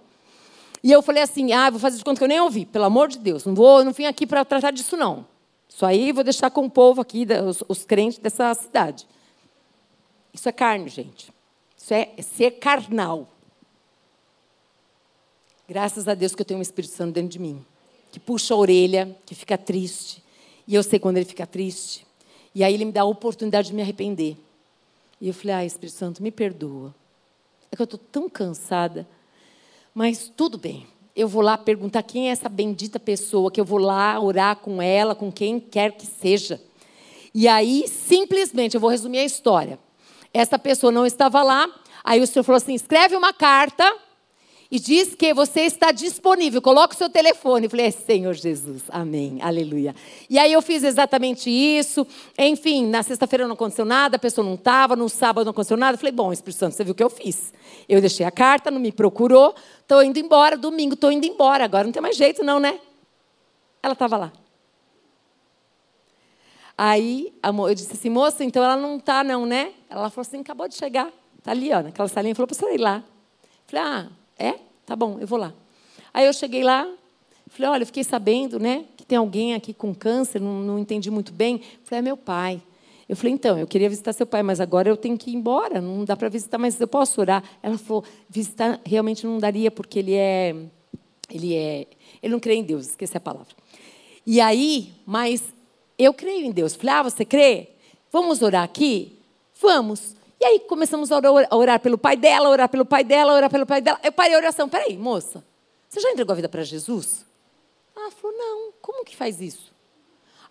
[0.84, 3.08] E eu falei assim: ah, vou fazer de conta que eu nem ouvi, pelo amor
[3.08, 5.26] de Deus, não vou, não vim aqui para tratar disso, não.
[5.68, 9.08] Isso aí vou deixar com o povo aqui, os, os crentes dessa cidade.
[10.34, 11.32] Isso é carne, gente.
[11.78, 13.28] Isso é, é ser carnal.
[15.68, 17.64] Graças a Deus que eu tenho um Espírito Santo dentro de mim,
[18.12, 20.24] que puxa a orelha, que fica triste.
[20.68, 22.06] E eu sei quando ele fica triste.
[22.54, 24.36] E aí ele me dá a oportunidade de me arrepender.
[25.22, 26.94] E eu falei: ah, Espírito Santo, me perdoa.
[27.72, 29.08] É que eu estou tão cansada
[29.94, 30.88] mas tudo bem.
[31.16, 34.82] Eu vou lá perguntar quem é essa bendita pessoa, que eu vou lá orar com
[34.82, 36.62] ela, com quem quer que seja.
[37.34, 39.80] E aí, simplesmente, eu vou resumir a história.
[40.34, 41.68] Essa pessoa não estava lá,
[42.04, 43.96] aí o senhor falou assim: escreve uma carta
[44.72, 46.62] e diz que você está disponível.
[46.62, 47.66] Coloca o seu telefone.
[47.66, 49.96] Eu falei, é, Senhor Jesus, amém, aleluia.
[50.30, 52.06] E aí eu fiz exatamente isso.
[52.38, 55.96] Enfim, na sexta-feira não aconteceu nada, a pessoa não estava, no sábado não aconteceu nada.
[55.96, 57.52] Eu falei, bom, Espírito Santo, você viu o que eu fiz.
[57.88, 61.64] Eu deixei a carta, não me procurou, estou indo embora, domingo estou indo embora.
[61.64, 62.80] Agora não tem mais jeito, não, né?
[63.82, 64.32] Ela estava lá.
[66.78, 69.74] Aí eu disse assim, moça, então ela não está, não, né?
[69.90, 71.12] Ela falou assim, acabou de chegar.
[71.40, 72.36] Está ali, ó, naquela salinha.
[72.36, 73.04] Falou para ir lá.
[73.66, 74.56] Falei, ah, é?
[74.86, 75.54] Tá bom, eu vou lá.
[76.14, 76.90] Aí eu cheguei lá,
[77.48, 81.12] falei, olha, eu fiquei sabendo, né, que tem alguém aqui com câncer, não, não entendi
[81.12, 81.62] muito bem.
[81.84, 82.62] Falei, é meu pai.
[83.08, 85.82] Eu falei, então, eu queria visitar seu pai, mas agora eu tenho que ir embora,
[85.82, 87.44] não dá para visitar, mas eu posso orar.
[87.62, 90.56] Ela falou, visitar realmente não daria, porque ele é.
[91.28, 91.88] Ele é.
[92.22, 93.56] Ele não crê em Deus, esqueci a palavra.
[94.26, 95.44] E aí, mas
[95.98, 96.76] eu creio em Deus.
[96.76, 97.70] Falei, ah, você crê?
[98.12, 99.18] Vamos orar aqui?
[99.60, 100.16] Vamos.
[100.40, 103.50] E aí começamos a orar, a orar pelo pai dela, orar pelo pai dela, orar
[103.50, 104.00] pelo pai dela.
[104.02, 104.70] Eu parei a oração.
[104.70, 105.44] Peraí, moça,
[105.88, 107.26] você já entregou a vida para Jesus?
[107.96, 109.74] Ela falou, não, como que faz isso?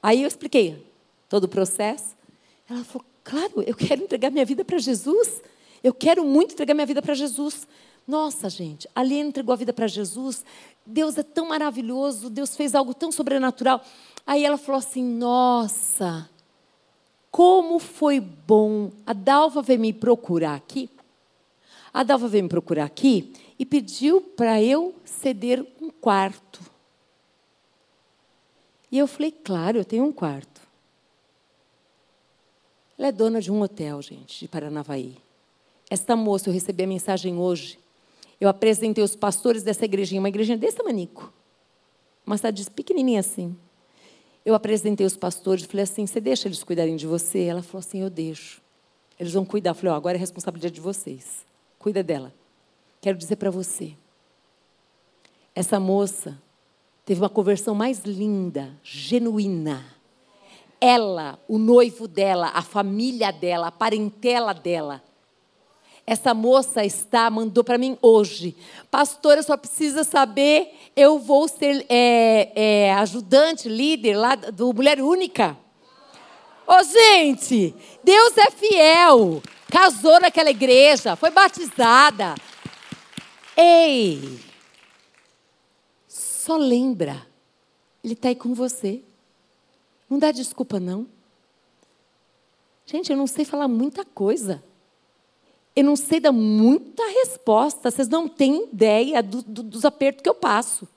[0.02, 0.86] Aí eu expliquei
[1.28, 2.16] todo o processo.
[2.68, 5.42] Ela falou, claro, eu quero entregar minha vida para Jesus.
[5.82, 7.66] Eu quero muito entregar minha vida para Jesus.
[8.06, 10.44] Nossa, gente, ali entregou a vida para Jesus.
[10.84, 13.82] Deus é tão maravilhoso, Deus fez algo tão sobrenatural.
[14.26, 16.28] Aí ela falou assim: Nossa,
[17.38, 18.90] como foi bom.
[19.06, 20.90] A Dalva veio me procurar aqui.
[21.94, 26.60] A Dalva veio me procurar aqui e pediu para eu ceder um quarto.
[28.90, 30.60] E eu falei, claro, eu tenho um quarto.
[32.98, 35.16] Ela é dona de um hotel, gente, de Paranavaí.
[35.88, 37.78] Esta moça, eu recebi a mensagem hoje.
[38.40, 41.32] Eu apresentei os pastores dessa igrejinha, uma igrejinha desse manico.
[42.26, 43.56] Uma cidade pequenininha assim.
[44.48, 47.40] Eu apresentei os pastores, falei assim: você deixa eles cuidarem de você?
[47.40, 48.62] Ela falou assim: eu deixo.
[49.20, 49.72] Eles vão cuidar.
[49.72, 51.44] Eu falei: oh, agora é responsabilidade de vocês.
[51.78, 52.32] Cuida dela.
[52.98, 53.92] Quero dizer para você:
[55.54, 56.40] essa moça
[57.04, 59.84] teve uma conversão mais linda, genuína.
[60.80, 65.02] Ela, o noivo dela, a família dela, a parentela dela,
[66.08, 68.56] essa moça está, mandou para mim hoje.
[68.90, 75.54] Pastora, só precisa saber, eu vou ser é, é, ajudante, líder lá do Mulher Única.
[76.66, 79.42] Ô, oh, gente, Deus é fiel.
[79.70, 82.34] Casou naquela igreja, foi batizada.
[83.54, 84.40] Ei,
[86.08, 87.26] só lembra,
[88.02, 89.02] Ele está aí com você.
[90.08, 91.06] Não dá desculpa, não.
[92.86, 94.64] Gente, eu não sei falar muita coisa.
[95.78, 100.28] Eu não sei dar muita resposta, vocês não têm ideia do, do, dos apertos que
[100.28, 100.88] eu passo.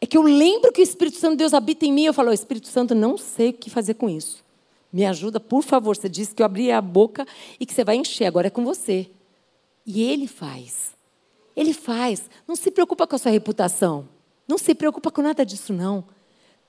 [0.00, 2.06] É que eu lembro que o Espírito Santo de Deus habita em mim.
[2.06, 4.42] Eu falo, oh, Espírito Santo, não sei o que fazer com isso.
[4.90, 5.94] Me ajuda, por favor.
[5.94, 7.26] Você disse que eu abri a boca
[7.60, 8.24] e que você vai encher.
[8.24, 9.10] Agora é com você.
[9.84, 10.96] E Ele faz.
[11.54, 12.22] Ele faz.
[12.48, 14.08] Não se preocupa com a sua reputação.
[14.48, 16.04] Não se preocupa com nada disso, não.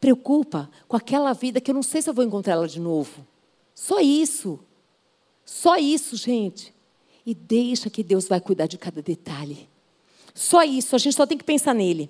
[0.01, 3.25] Preocupa com aquela vida que eu não sei se eu vou encontrar ela de novo.
[3.73, 4.59] Só isso.
[5.45, 6.73] Só isso, gente
[7.25, 9.69] e deixa que Deus vai cuidar de cada detalhe.
[10.34, 12.10] Só isso, a gente só tem que pensar nele.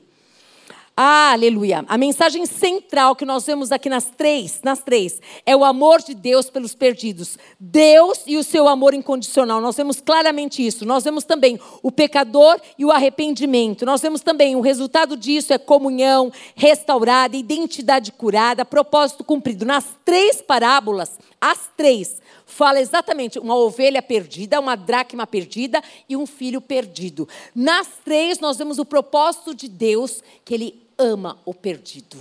[0.95, 1.85] Ah, aleluia.
[1.87, 6.13] A mensagem central que nós vemos aqui nas três, nas três, é o amor de
[6.13, 7.37] Deus pelos perdidos.
[7.59, 9.61] Deus e o seu amor incondicional.
[9.61, 10.85] Nós vemos claramente isso.
[10.85, 13.85] Nós vemos também o pecador e o arrependimento.
[13.85, 19.65] Nós vemos também o resultado disso é comunhão restaurada, identidade curada, propósito cumprido.
[19.65, 22.21] Nas três parábolas, as três,
[22.51, 27.27] fala exatamente uma ovelha perdida, uma dracma perdida e um filho perdido.
[27.55, 32.17] Nas três, nós vemos o propósito de Deus, que Ele ama o perdido.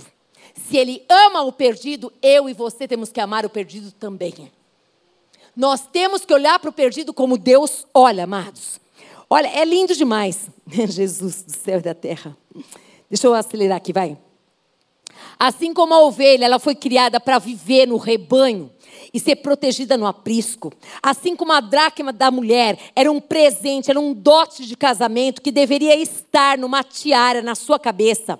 [0.55, 4.51] Se Ele ama o perdido, eu e você temos que amar o perdido também.
[5.55, 8.79] Nós temos que olhar para o perdido como Deus olha, amados.
[9.29, 10.49] Olha, é lindo demais.
[10.87, 12.35] Jesus do céu e da terra.
[13.09, 14.17] Deixa eu acelerar aqui, vai.
[15.37, 18.71] Assim como a ovelha, ela foi criada para viver no rebanho
[19.13, 20.71] e ser protegida no aprisco.
[21.01, 25.51] Assim como a dracma da mulher era um presente, era um dote de casamento que
[25.51, 28.39] deveria estar numa tiara na sua cabeça.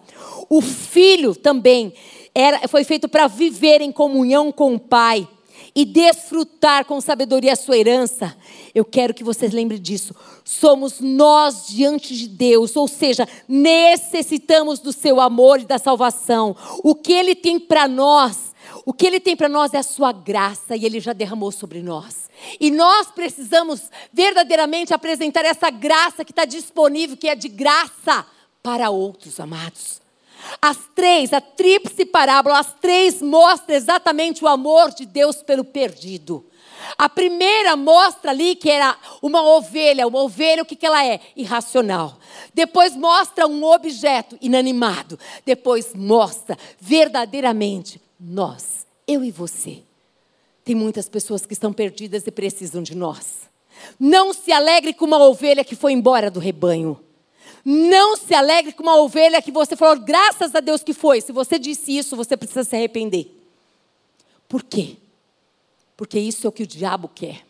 [0.49, 1.93] O filho também
[2.33, 5.27] era, foi feito para viver em comunhão com o pai
[5.75, 8.35] e desfrutar com sabedoria a sua herança.
[8.73, 10.15] Eu quero que vocês lembrem disso.
[10.43, 16.55] Somos nós diante de Deus, ou seja, necessitamos do seu amor e da salvação.
[16.83, 18.50] O que ele tem para nós
[18.85, 21.81] o que Ele tem para nós é a Sua graça e Ele já derramou sobre
[21.81, 22.29] nós.
[22.59, 28.25] E nós precisamos verdadeiramente apresentar essa graça que está disponível, que é de graça
[28.63, 30.01] para outros, amados.
[30.59, 36.45] As três, a tríplice parábola, as três mostram exatamente o amor de Deus pelo perdido.
[36.97, 40.07] A primeira mostra ali que era uma ovelha.
[40.07, 41.19] Uma ovelha, o que, que ela é?
[41.35, 42.17] Irracional.
[42.53, 45.19] Depois mostra um objeto inanimado.
[45.45, 49.81] Depois mostra verdadeiramente nós, eu e você.
[50.63, 53.49] Tem muitas pessoas que estão perdidas e precisam de nós.
[53.99, 56.99] Não se alegre com uma ovelha que foi embora do rebanho.
[57.65, 61.19] Não se alegre com uma ovelha que você falou, graças a Deus que foi.
[61.21, 63.35] Se você disse isso, você precisa se arrepender.
[64.47, 64.97] Por quê?
[65.97, 67.43] Porque isso é o que o diabo quer.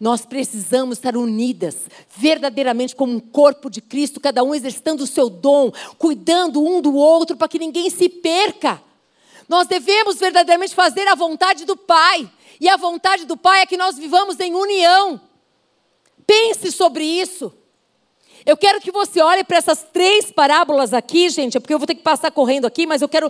[0.00, 1.76] Nós precisamos estar unidas,
[2.16, 6.94] verdadeiramente como um corpo de Cristo, cada um exercitando o seu dom, cuidando um do
[6.94, 8.82] outro, para que ninguém se perca.
[9.50, 12.30] Nós devemos verdadeiramente fazer a vontade do Pai.
[12.60, 15.20] E a vontade do Pai é que nós vivamos em união.
[16.24, 17.52] Pense sobre isso.
[18.46, 21.96] Eu quero que você olhe para essas três parábolas aqui, gente, porque eu vou ter
[21.96, 23.28] que passar correndo aqui, mas eu quero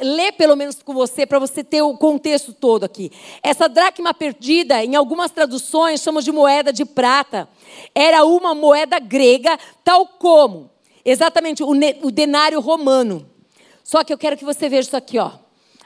[0.00, 3.12] ler pelo menos com você, para você ter o contexto todo aqui.
[3.40, 7.48] Essa dracma perdida, em algumas traduções, chamamos de moeda de prata.
[7.94, 10.72] Era uma moeda grega, tal como,
[11.04, 13.30] exatamente, o denário romano.
[13.84, 15.41] Só que eu quero que você veja isso aqui, ó.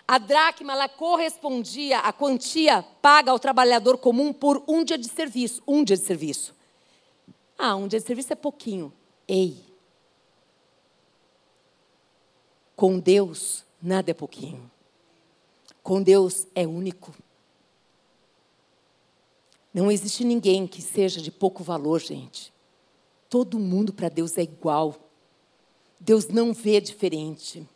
[0.09, 5.63] A dracma ela correspondia à quantia paga ao trabalhador comum por um dia de serviço.
[5.67, 6.55] Um dia de serviço.
[7.59, 8.93] Ah, um dia de serviço é pouquinho.
[9.27, 9.57] Ei.
[12.77, 14.71] Com Deus, nada é pouquinho.
[15.83, 17.15] Com Deus é único.
[19.75, 22.53] Não existe ninguém que seja de pouco valor, gente.
[23.29, 24.95] Todo mundo para Deus é igual.
[25.99, 27.67] Deus não vê diferente.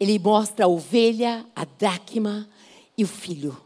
[0.00, 2.48] Ele mostra a ovelha, a dracma
[2.96, 3.56] e o filho.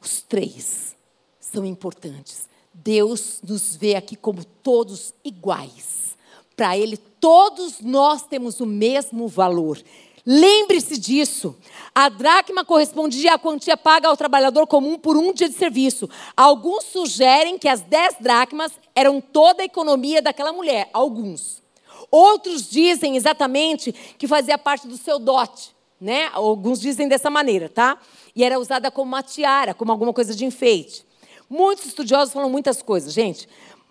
[0.00, 0.96] Os três
[1.38, 2.48] são importantes.
[2.72, 6.16] Deus nos vê aqui como todos iguais.
[6.56, 9.78] Para Ele, todos nós temos o mesmo valor.
[10.24, 11.56] Lembre-se disso.
[11.94, 16.08] A dracma correspondia à quantia paga ao trabalhador comum por um dia de serviço.
[16.36, 20.90] Alguns sugerem que as dez dracmas eram toda a economia daquela mulher.
[20.92, 21.62] Alguns.
[22.10, 26.30] Outros dizem exatamente que fazia parte do seu dote, né?
[26.32, 27.98] Alguns dizem dessa maneira, tá?
[28.34, 31.04] E era usada como uma tiara, como alguma coisa de enfeite.
[31.48, 33.48] Muitos estudiosos falam muitas coisas, gente.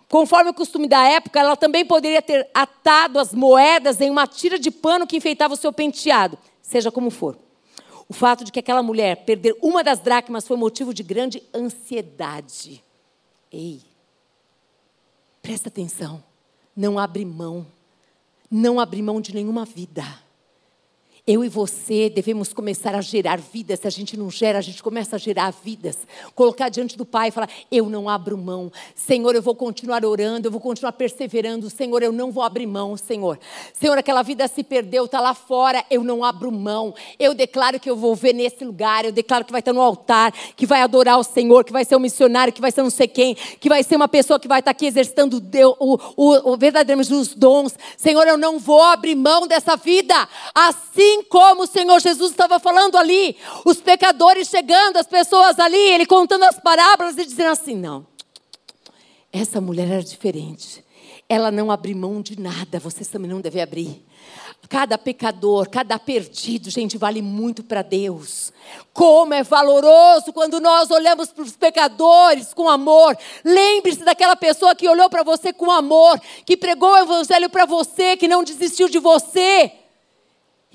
[0.09, 4.59] Conforme o costume da época, ela também poderia ter atado as moedas em uma tira
[4.59, 7.37] de pano que enfeitava o seu penteado, seja como for.
[8.07, 12.83] O fato de que aquela mulher perder uma das dracmas foi motivo de grande ansiedade.
[13.51, 13.81] Ei,
[15.41, 16.23] presta atenção,
[16.75, 17.65] não abre mão
[18.55, 20.03] não abrir mão de nenhuma vida.
[21.27, 23.79] Eu e você devemos começar a gerar vidas.
[23.79, 25.97] Se a gente não gera, a gente começa a gerar vidas.
[26.35, 28.71] Colocar diante do Pai e falar: Eu não abro mão.
[28.93, 31.67] Senhor, eu vou continuar orando, eu vou continuar perseverando.
[31.67, 33.39] Senhor, eu não vou abrir mão, Senhor.
[33.73, 35.83] Senhor, aquela vida se perdeu, está lá fora.
[35.89, 36.93] Eu não abro mão.
[37.17, 39.03] Eu declaro que eu vou ver nesse lugar.
[39.03, 41.95] Eu declaro que vai estar no altar, que vai adorar o Senhor, que vai ser
[41.95, 44.59] um missionário, que vai ser não sei quem, que vai ser uma pessoa que vai
[44.59, 45.41] estar aqui exercitando
[45.79, 47.75] o, o, o verdadeiramente os dons.
[47.97, 50.13] Senhor, eu não vou abrir mão dessa vida.
[50.53, 55.77] Assim Assim como o Senhor Jesus estava falando ali, os pecadores chegando, as pessoas ali,
[55.77, 58.05] ele contando as parábolas e dizendo assim: não,
[59.31, 60.83] essa mulher era diferente.
[61.29, 64.05] ela não abriu mão de nada, vocês também não devem abrir.
[64.67, 68.51] Cada pecador, cada perdido, gente, vale muito para Deus.
[68.91, 73.17] Como é valoroso quando nós olhamos para os pecadores com amor.
[73.43, 78.17] Lembre-se daquela pessoa que olhou para você com amor, que pregou o evangelho para você,
[78.17, 79.71] que não desistiu de você.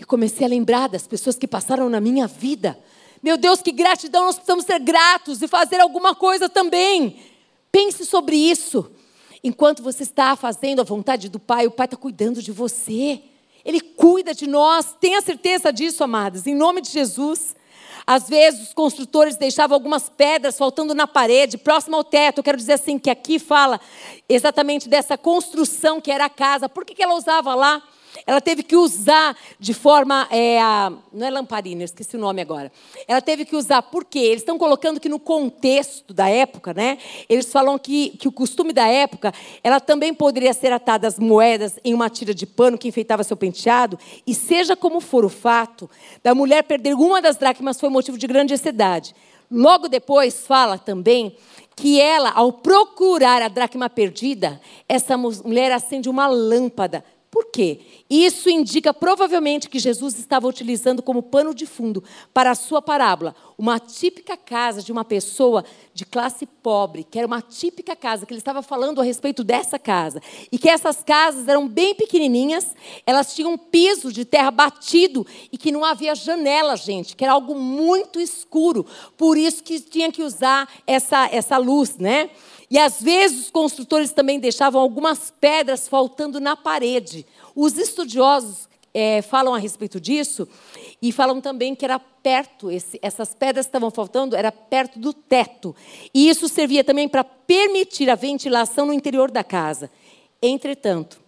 [0.00, 2.78] E comecei a lembrar das pessoas que passaram na minha vida.
[3.22, 7.18] Meu Deus, que gratidão, nós precisamos ser gratos e fazer alguma coisa também.
[7.70, 8.90] Pense sobre isso.
[9.44, 13.20] Enquanto você está fazendo a vontade do Pai, o Pai está cuidando de você.
[13.62, 14.96] Ele cuida de nós.
[14.98, 17.54] Tenha certeza disso, amadas, em nome de Jesus.
[18.06, 22.38] Às vezes os construtores deixavam algumas pedras faltando na parede, próximo ao teto.
[22.38, 23.78] Eu quero dizer assim, que aqui fala
[24.26, 26.70] exatamente dessa construção que era a casa.
[26.70, 27.82] Por que, que ela usava lá?
[28.26, 30.26] Ela teve que usar de forma.
[30.30, 30.58] É,
[31.12, 32.70] não é lamparina, esqueci o nome agora.
[33.06, 34.18] Ela teve que usar, por quê?
[34.18, 36.98] Eles estão colocando que no contexto da época, né?
[37.28, 39.32] Eles falam que, que o costume da época,
[39.62, 43.36] ela também poderia ser atada as moedas em uma tira de pano que enfeitava seu
[43.36, 43.98] penteado.
[44.26, 45.88] E seja como for o fato,
[46.22, 49.14] da mulher perder uma das dracmas foi motivo de grande ansiedade.
[49.50, 51.36] Logo depois fala também
[51.74, 57.78] que ela, ao procurar a dracma perdida, essa mulher acende uma lâmpada por quê?
[58.10, 62.02] Isso indica provavelmente que Jesus estava utilizando como pano de fundo
[62.34, 65.64] para a sua parábola uma típica casa de uma pessoa
[65.94, 69.78] de classe pobre, que era uma típica casa, que ele estava falando a respeito dessa
[69.78, 70.20] casa.
[70.50, 72.74] E que essas casas eram bem pequenininhas,
[73.06, 77.34] elas tinham um piso de terra batido e que não havia janela, gente, que era
[77.34, 78.84] algo muito escuro.
[79.16, 82.28] Por isso que tinha que usar essa, essa luz, né?
[82.70, 87.26] E às vezes os construtores também deixavam algumas pedras faltando na parede.
[87.54, 90.48] Os estudiosos é, falam a respeito disso
[91.02, 95.12] e falam também que era perto, esse, essas pedras que estavam faltando, era perto do
[95.12, 95.74] teto.
[96.14, 99.90] E isso servia também para permitir a ventilação no interior da casa.
[100.42, 101.19] Entretanto,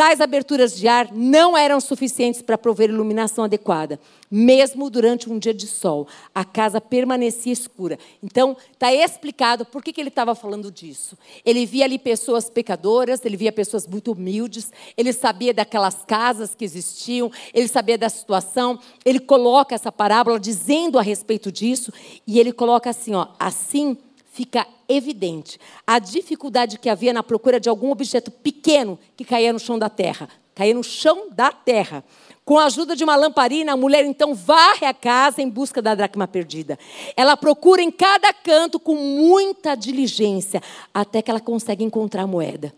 [0.00, 4.00] Tais aberturas de ar não eram suficientes para prover iluminação adequada.
[4.30, 7.98] Mesmo durante um dia de sol, a casa permanecia escura.
[8.22, 11.18] Então, está explicado por que, que ele estava falando disso.
[11.44, 16.64] Ele via ali pessoas pecadoras, ele via pessoas muito humildes, ele sabia daquelas casas que
[16.64, 18.78] existiam, ele sabia da situação.
[19.04, 21.92] Ele coloca essa parábola dizendo a respeito disso,
[22.26, 23.98] e ele coloca assim: ó, assim
[24.30, 29.58] fica evidente a dificuldade que havia na procura de algum objeto pequeno que caía no
[29.58, 30.28] chão da terra.
[30.54, 32.04] Caía no chão da terra.
[32.44, 35.94] Com a ajuda de uma lamparina, a mulher então varre a casa em busca da
[35.94, 36.78] dracma perdida.
[37.16, 40.62] Ela procura em cada canto com muita diligência,
[40.92, 42.74] até que ela consegue encontrar a moeda.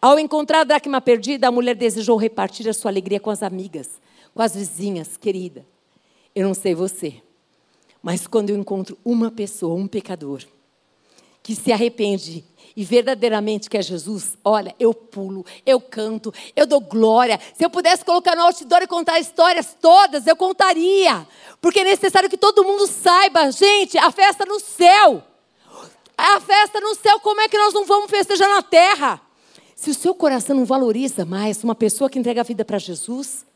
[0.00, 4.00] Ao encontrar a dracma perdida, a mulher desejou repartir a sua alegria com as amigas,
[4.34, 5.66] com as vizinhas, querida.
[6.34, 7.16] Eu não sei você,
[8.02, 10.42] mas quando eu encontro uma pessoa, um pecador,
[11.42, 12.44] que se arrepende
[12.76, 17.38] e verdadeiramente quer Jesus, olha, eu pulo, eu canto, eu dou glória.
[17.54, 21.26] Se eu pudesse colocar no outdoor e contar histórias todas, eu contaria.
[21.60, 25.22] Porque é necessário que todo mundo saiba, gente, a festa no céu.
[26.16, 29.20] A festa no céu, como é que nós não vamos festejar na terra?
[29.74, 33.46] Se o seu coração não valoriza mais uma pessoa que entrega a vida para Jesus,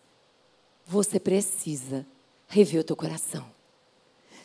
[0.86, 2.06] você precisa
[2.48, 3.53] rever o teu coração.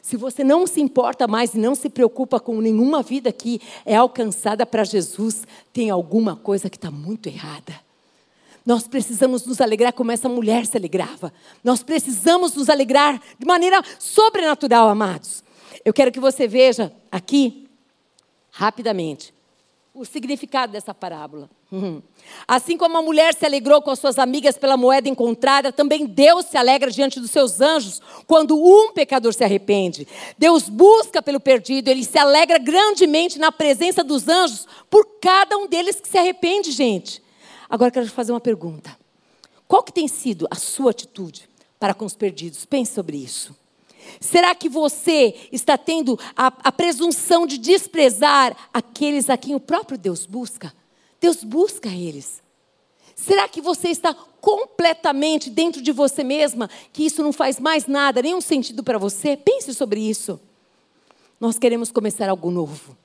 [0.02, 3.96] Se você não se importa mais e não se preocupa com nenhuma vida que é
[3.96, 7.74] alcançada para Jesus, tem alguma coisa que está muito errada.
[8.66, 11.34] Nós precisamos nos alegrar como essa mulher se alegrava.
[11.64, 15.44] Nós precisamos nos alegrar de maneira sobrenatural, amados.
[15.84, 17.68] Eu quero que você veja aqui,
[18.52, 19.34] rapidamente,
[19.94, 21.50] o significado dessa parábola.
[22.48, 26.46] Assim como a mulher se alegrou com as suas amigas pela moeda encontrada, também Deus
[26.46, 30.08] se alegra diante dos seus anjos quando um pecador se arrepende.
[30.38, 35.68] Deus busca pelo perdido, ele se alegra grandemente na presença dos anjos por cada um
[35.68, 37.22] deles que se arrepende, gente.
[37.70, 38.98] Agora quero fazer uma pergunta.
[39.68, 41.48] Qual que tem sido a sua atitude
[41.80, 42.66] para com os perdidos?
[42.66, 43.59] Pense sobre isso.
[44.20, 49.98] Será que você está tendo a, a presunção de desprezar aqueles a quem o próprio
[49.98, 50.74] Deus busca?
[51.20, 52.42] Deus busca eles.
[53.16, 58.22] Será que você está completamente dentro de você mesma, que isso não faz mais nada,
[58.22, 59.36] nenhum sentido para você?
[59.36, 60.40] Pense sobre isso.
[61.40, 62.98] Nós queremos começar algo novo.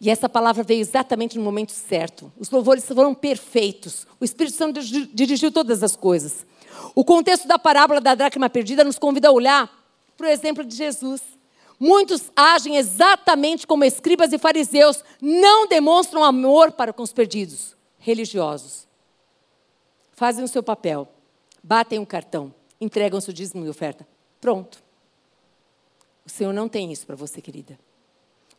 [0.00, 2.32] E essa palavra veio exatamente no momento certo.
[2.38, 4.06] Os louvores foram perfeitos.
[4.18, 6.44] O Espírito Santo dirigiu todas as coisas.
[6.94, 9.81] O contexto da parábola da dracma perdida nos convida a olhar
[10.22, 11.20] para o exemplo de Jesus.
[11.80, 18.86] Muitos agem exatamente como escribas e fariseus, não demonstram amor para com os perdidos, religiosos.
[20.12, 21.08] Fazem o seu papel,
[21.60, 24.06] batem o cartão, entregam seu dízimo e oferta.
[24.40, 24.80] Pronto.
[26.24, 27.76] O Senhor não tem isso para você, querida.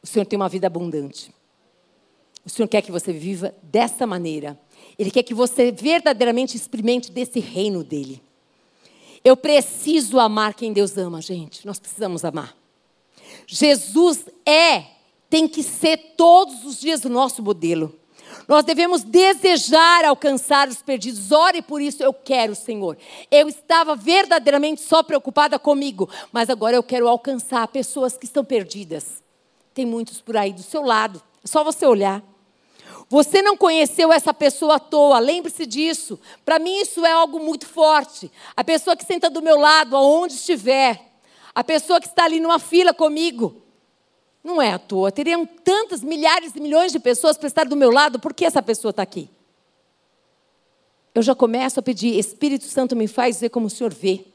[0.02, 1.34] O Senhor tem uma vida abundante.
[2.46, 4.60] O Senhor quer que você viva dessa maneira.
[5.00, 8.22] Ele quer que você verdadeiramente experimente desse reino dele.
[9.24, 11.66] Eu preciso amar quem Deus ama, gente.
[11.66, 12.56] Nós precisamos amar.
[13.48, 14.86] Jesus é,
[15.30, 17.98] tem que ser todos os dias o nosso modelo.
[18.48, 21.32] Nós devemos desejar alcançar os perdidos.
[21.32, 22.98] Ore por isso, eu quero, Senhor.
[23.32, 29.24] Eu estava verdadeiramente só preocupada comigo, mas agora eu quero alcançar pessoas que estão perdidas.
[29.74, 31.22] Tem muitos por aí do seu lado.
[31.44, 32.24] É só você olhar.
[33.10, 36.20] Você não conheceu essa pessoa à toa, lembre-se disso.
[36.44, 38.32] Para mim, isso é algo muito forte.
[38.56, 41.00] A pessoa que senta do meu lado, aonde estiver,
[41.54, 43.62] a pessoa que está ali numa fila comigo,
[44.44, 45.12] não é à toa.
[45.12, 48.62] Teriam tantas milhares e milhões de pessoas para estar do meu lado, por que essa
[48.62, 49.30] pessoa está aqui?
[51.14, 54.26] Eu já começo a pedir, Espírito Santo me faz ver como o Senhor vê.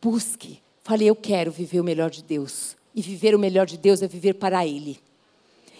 [0.00, 0.60] Busque.
[0.84, 2.76] Falei, eu quero viver o melhor de Deus.
[2.94, 5.00] E viver o melhor de Deus é viver para Ele.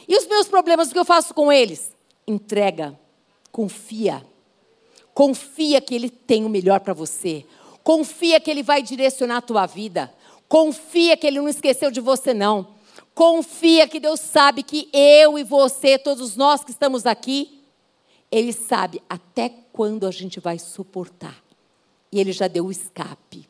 [0.09, 1.92] E os meus problemas, o que eu faço com eles?
[2.26, 2.98] Entrega.
[3.50, 4.24] Confia.
[5.14, 7.44] Confia que Ele tem o melhor para você.
[7.82, 10.12] Confia que Ele vai direcionar a tua vida.
[10.48, 12.68] Confia que Ele não esqueceu de você, não.
[13.14, 17.62] Confia que Deus sabe que eu e você, todos nós que estamos aqui,
[18.30, 21.42] Ele sabe até quando a gente vai suportar.
[22.11, 23.48] E Ele já deu o escape.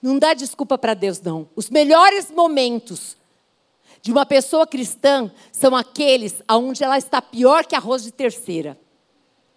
[0.00, 1.48] Não dá desculpa para Deus, não.
[1.56, 3.16] Os melhores momentos
[4.00, 8.78] de uma pessoa cristã são aqueles onde ela está pior que arroz de terceira.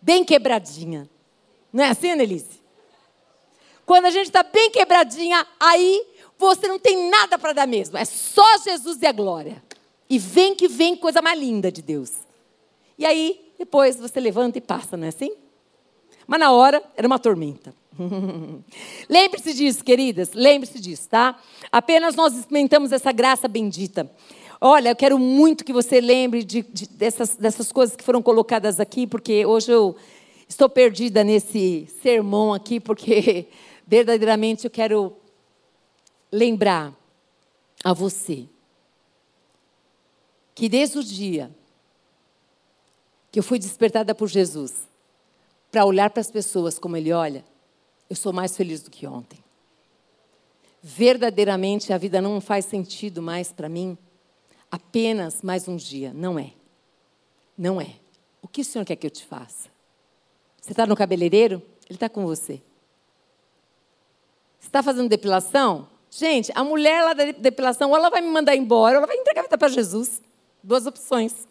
[0.02, 1.10] Bem quebradinha.
[1.72, 2.62] Não é assim, Annelise?
[3.86, 6.06] Quando a gente está bem quebradinha, aí
[6.38, 7.98] você não tem nada para dar mesmo.
[7.98, 9.64] É só Jesus e a glória.
[10.10, 12.12] E vem que vem coisa mais linda de Deus.
[12.98, 15.32] E aí, depois você levanta e passa, não é assim?
[16.28, 17.74] Mas na hora, era uma tormenta.
[19.10, 21.40] Lembre-se disso, queridas, lembre-se disso, tá?
[21.72, 24.10] Apenas nós experimentamos essa graça bendita.
[24.60, 28.80] Olha, eu quero muito que você lembre de, de, dessas, dessas coisas que foram colocadas
[28.80, 29.96] aqui, porque hoje eu
[30.48, 33.48] estou perdida nesse sermão aqui, porque
[33.86, 35.18] verdadeiramente eu quero
[36.32, 36.94] lembrar
[37.84, 38.46] a você
[40.54, 41.52] que desde o dia
[43.32, 44.88] que eu fui despertada por Jesus
[45.72, 47.44] para olhar para as pessoas como Ele olha,
[48.12, 49.42] eu sou mais feliz do que ontem.
[50.84, 53.98] Verdadeiramente a vida não faz sentido mais para mim
[54.70, 56.12] apenas mais um dia.
[56.14, 56.52] Não é.
[57.58, 57.96] Não é.
[58.42, 59.70] O que o Senhor quer que eu te faça?
[60.62, 61.62] Você está no cabeleireiro?
[61.86, 62.62] Ele está com você.
[64.60, 65.88] Você está fazendo depilação?
[66.10, 69.16] Gente, a mulher lá da depilação, ou ela vai me mandar embora, ou ela vai
[69.16, 70.22] entregar a vida para Jesus.
[70.62, 71.48] Duas opções.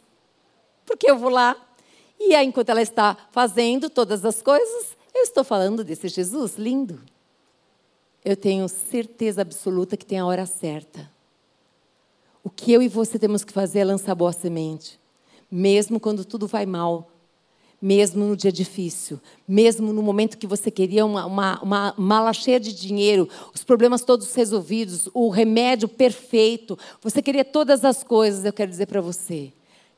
[0.84, 1.56] Porque eu vou lá,
[2.18, 7.00] e aí, enquanto ela está fazendo todas as coisas, eu estou falando desse Jesus lindo.
[8.24, 11.10] Eu tenho certeza absoluta que tem a hora certa.
[12.44, 14.98] O que eu e você temos que fazer é lançar boa semente.
[15.50, 17.10] Mesmo quando tudo vai mal,
[17.80, 22.60] mesmo no dia difícil, mesmo no momento que você queria uma, uma, uma, mala cheia
[22.60, 28.52] de dinheiro, os problemas todos resolvidos, o remédio perfeito, você queria todas as coisas, eu
[28.52, 29.52] quero dizer para você,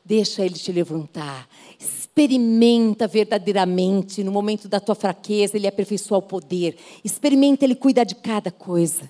[0.05, 1.49] deixa ele te levantar,
[1.79, 8.15] experimenta verdadeiramente no momento da tua fraqueza, ele aperfeiçoar o poder, experimenta ele cuidar de
[8.15, 9.09] cada coisa.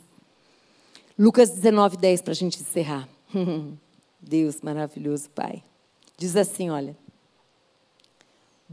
[1.18, 3.08] Lucas 19, 10, para a gente encerrar.
[4.20, 5.62] Deus maravilhoso, Pai.
[6.16, 6.96] Diz assim: olha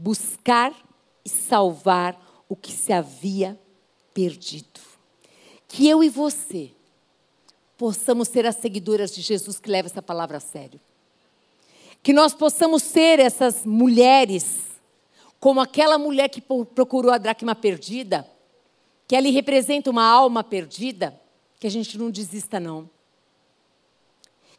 [0.00, 0.74] buscar
[1.22, 3.58] e salvar o que se havia
[4.14, 4.80] perdido.
[5.68, 6.72] Que eu e você
[7.76, 10.80] possamos ser as seguidoras de Jesus que leva essa palavra a sério.
[12.02, 14.60] Que nós possamos ser essas mulheres,
[15.38, 18.26] como aquela mulher que procurou a dracma perdida,
[19.06, 21.18] que ali representa uma alma perdida,
[21.58, 22.88] que a gente não desista, não.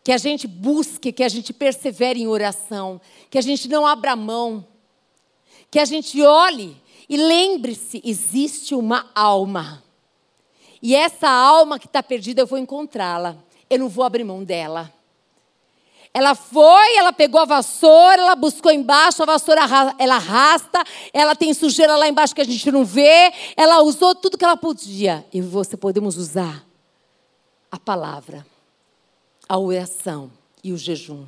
[0.04, 4.16] Que a gente busque, que a gente persevere em oração, que a gente não abra
[4.16, 4.68] mão,
[5.70, 6.76] que a gente olhe
[7.08, 9.84] e lembre-se: existe uma alma.
[10.82, 13.38] E essa alma que está perdida, eu vou encontrá-la.
[13.70, 14.92] Eu não vou abrir mão dela.
[16.14, 19.62] Ela foi, ela pegou a vassoura, ela buscou embaixo, a vassoura
[19.98, 20.84] ela arrasta,
[21.14, 24.58] ela tem sujeira lá embaixo que a gente não vê, ela usou tudo que ela
[24.58, 25.26] podia.
[25.32, 26.66] E você podemos usar
[27.72, 28.46] a palavra,
[29.48, 30.30] a oração
[30.62, 31.26] e o jejum.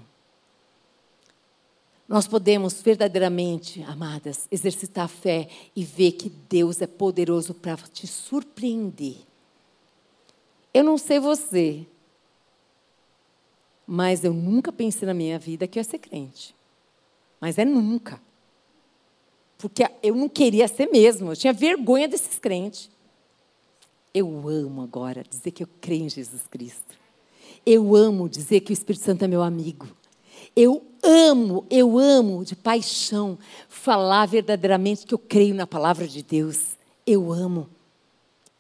[2.08, 8.06] Nós podemos verdadeiramente, amadas, exercitar a fé e ver que Deus é poderoso para te
[8.06, 9.16] surpreender.
[10.74, 11.88] Eu não sei você,
[13.86, 16.56] mas eu nunca pensei na minha vida que eu ia ser crente.
[17.40, 18.22] Mas é nunca.
[19.58, 22.90] Porque eu não queria ser mesmo, eu tinha vergonha desses crentes.
[24.14, 26.98] Eu amo agora dizer que eu creio em Jesus Cristo.
[27.66, 29.88] Eu amo dizer que o Espírito Santo é meu amigo.
[30.56, 36.78] Eu amo, eu amo de paixão falar verdadeiramente que eu creio na palavra de Deus.
[37.08, 37.70] Eu amo.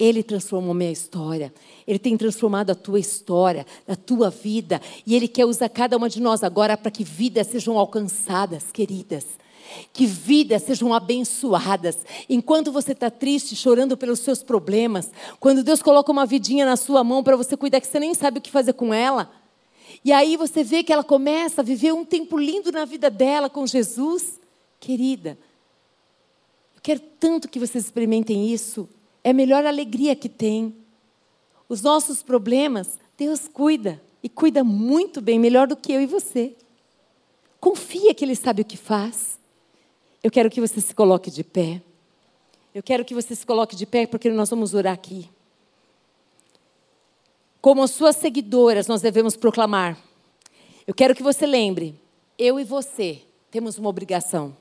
[0.04, 1.54] Ele transformou minha história.
[1.88, 4.82] Ele tem transformado a tua história, a tua vida.
[5.08, 9.26] E Ele quer usar cada uma de nós agora para que vidas sejam alcançadas, queridas.
[9.93, 12.06] Que vidas sejam abençoadas.
[12.30, 17.01] Enquanto você está triste, chorando pelos seus problemas, quando Deus coloca uma vidinha na sua
[17.01, 19.32] mão para você cuidar, que você nem sabe o que fazer com ela.
[20.04, 23.49] E aí você vê que ela começa a viver um tempo lindo na vida dela
[23.49, 24.38] com Jesus.
[24.82, 25.38] Querida,
[26.76, 28.89] eu quero tanto que vocês experimentem isso.
[29.24, 30.76] É a melhor alegria que tem.
[31.70, 34.02] Os nossos problemas, Deus cuida.
[34.22, 36.56] E cuida muito bem, melhor do que eu e você.
[37.60, 39.40] Confia que Ele sabe o que faz.
[40.22, 41.82] Eu quero que você se coloque de pé.
[42.74, 45.30] Eu quero que você se coloque de pé porque nós vamos orar aqui.
[47.62, 49.98] Como suas seguidoras, nós devemos proclamar.
[50.86, 52.00] Eu quero que você lembre,
[52.38, 53.22] eu e você
[53.52, 54.56] temos uma obrigação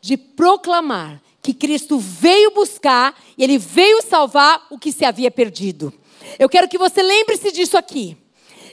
[0.00, 5.92] de proclamar que Cristo veio buscar e ele veio salvar o que se havia perdido.
[6.40, 8.16] Eu quero que você lembre-se disso aqui.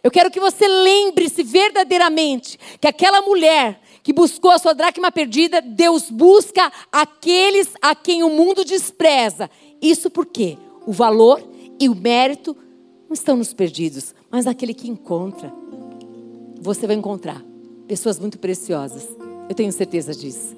[0.02, 5.62] Eu quero que você lembre-se verdadeiramente que aquela mulher que buscou a sua dracma perdida,
[5.62, 9.52] Deus busca aqueles a quem o mundo despreza.
[9.80, 11.48] Isso porque o valor
[11.80, 12.58] e o mérito
[13.08, 15.54] não estão nos perdidos, mas naquele que encontra.
[16.60, 17.40] Você vai encontrar
[17.88, 19.08] pessoas muito preciosas.
[19.48, 20.56] Eu tenho certeza disso.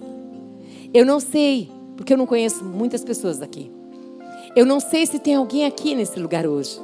[0.94, 3.72] Eu não sei porque eu não conheço muitas pessoas aqui.
[4.56, 6.80] Eu não sei se tem alguém aqui nesse lugar hoje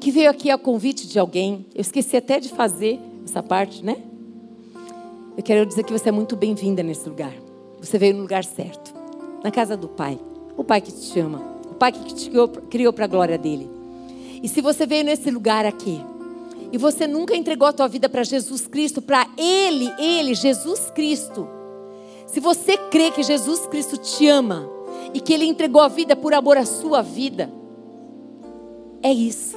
[0.00, 1.66] que veio aqui a convite de alguém.
[1.74, 3.96] Eu esqueci até de fazer essa parte, né?
[5.36, 7.32] Eu quero dizer que você é muito bem-vinda nesse lugar.
[7.80, 8.94] Você veio no lugar certo,
[9.42, 10.18] na casa do Pai.
[10.56, 12.30] O Pai que te chama, o Pai que te
[12.70, 13.68] criou para a glória dele.
[14.42, 16.00] E se você veio nesse lugar aqui
[16.72, 21.48] e você nunca entregou a tua vida para Jesus Cristo, para Ele, Ele, Jesus Cristo,
[22.28, 24.68] se você crê que Jesus Cristo te ama
[25.14, 27.50] e que Ele entregou a vida por amor à sua vida,
[29.02, 29.56] é isso.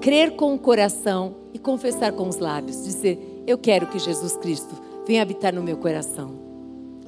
[0.00, 2.84] Crer com o coração e confessar com os lábios.
[2.84, 4.74] Dizer, eu quero que Jesus Cristo
[5.06, 6.34] venha habitar no meu coração.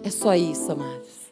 [0.02, 1.30] É só isso, amados.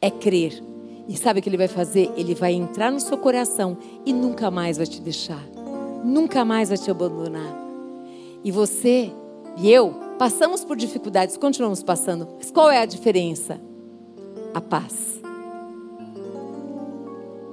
[0.00, 0.62] É crer.
[1.08, 2.12] E sabe o que Ele vai fazer?
[2.18, 5.42] Ele vai entrar no seu coração e nunca mais vai te deixar.
[6.04, 7.64] Nunca mais vai te abandonar.
[8.44, 9.10] E você
[9.56, 12.28] e eu Passamos por dificuldades, continuamos passando.
[12.38, 13.60] Mas qual é a diferença?
[14.52, 15.20] A paz.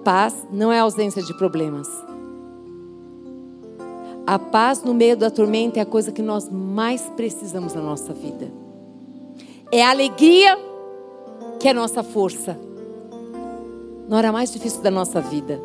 [0.03, 1.88] Paz não é ausência de problemas.
[4.28, 8.14] A paz no meio da tormenta é a coisa que nós mais precisamos na nossa
[8.14, 8.51] vida.
[9.72, 10.57] É a alegria
[11.59, 12.59] que é nossa força.
[14.07, 15.59] Na hora mais difícil da nossa vida.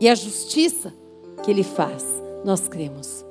[0.00, 0.92] E a justiça
[1.42, 2.04] que Ele faz,
[2.44, 3.25] nós cremos.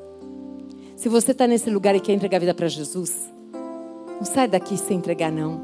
[0.95, 3.29] Se você está nesse lugar e quer entregar a vida para Jesus,
[4.17, 5.59] não sai daqui sem entregar, não.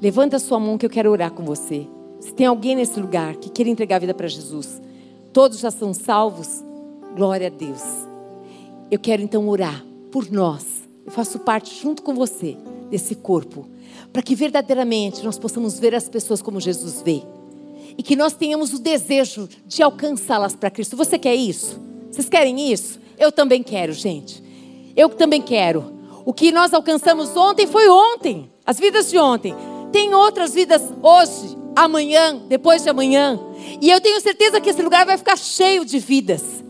[0.00, 1.86] Levanta a sua mão que eu quero orar com você.
[2.20, 4.80] Se tem alguém nesse lugar que quer entregar a vida para Jesus,
[5.32, 6.62] todos já são salvos,
[7.16, 7.82] glória a Deus.
[8.90, 10.66] Eu quero então orar por nós.
[11.06, 12.58] Eu faço parte junto com você
[12.90, 13.66] desse corpo,
[14.12, 17.22] para que verdadeiramente nós possamos ver as pessoas como Jesus vê.
[17.96, 20.96] E que nós tenhamos o desejo de alcançá-las para Cristo.
[20.96, 21.80] Você quer isso?
[22.10, 23.00] Vocês querem isso?
[23.20, 24.42] Eu também quero, gente.
[24.96, 25.92] Eu também quero.
[26.24, 28.50] O que nós alcançamos ontem foi ontem.
[28.64, 29.54] As vidas de ontem.
[29.92, 33.38] Tem outras vidas hoje, amanhã, depois de amanhã.
[33.78, 36.64] E eu tenho certeza que esse lugar vai ficar cheio de vidas.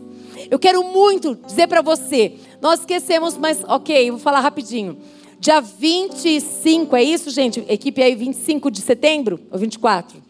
[0.49, 2.33] Eu quero muito dizer para você.
[2.59, 4.97] Nós esquecemos, mas ok, vou falar rapidinho.
[5.39, 7.63] Dia 25, é isso, gente?
[7.69, 10.21] Equipe aí, 25 de setembro ou 24?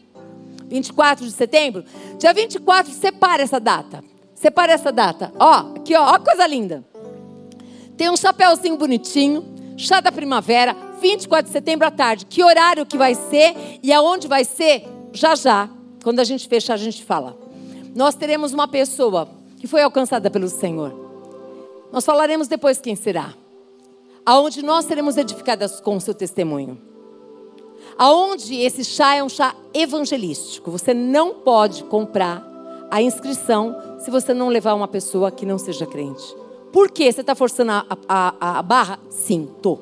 [0.70, 1.84] 24 de setembro.
[2.20, 4.04] Dia 24, separe essa data.
[4.42, 5.32] Separe essa data.
[5.38, 6.84] Ó, aqui, ó, ó coisa linda.
[7.96, 9.46] Tem um chapéuzinho bonitinho,
[9.78, 12.26] chá da primavera, 24 de setembro à tarde.
[12.26, 14.84] Que horário que vai ser e aonde vai ser?
[15.14, 15.70] Já já.
[16.04, 17.38] Quando a gente fechar, a gente fala.
[17.96, 19.30] Nós teremos uma pessoa
[19.60, 20.92] que foi alcançada pelo Senhor.
[21.92, 23.36] Nós falaremos depois quem será.
[24.26, 26.82] Aonde nós seremos edificadas com o seu testemunho.
[27.96, 30.72] Aonde esse chá é um chá evangelístico.
[30.72, 32.44] Você não pode comprar
[32.90, 36.36] a inscrição se você não levar uma pessoa que não seja crente.
[36.74, 37.12] Por quê?
[37.12, 39.00] Você está forçando a, a, a, barra?
[39.10, 39.80] Sim, tô.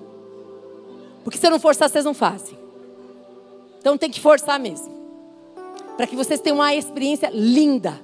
[1.23, 2.57] Porque se eu não forçar, vocês não fazem.
[3.79, 4.93] Então tem que forçar mesmo.
[5.95, 7.99] Para que vocês tenham uma experiência linda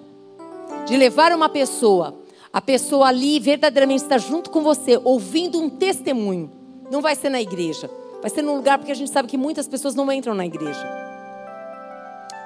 [0.85, 2.15] de levar uma pessoa,
[2.53, 6.49] a pessoa ali verdadeiramente está junto com você, ouvindo um testemunho.
[6.91, 7.89] Não vai ser na igreja,
[8.21, 10.87] vai ser num lugar porque a gente sabe que muitas pessoas não entram na igreja.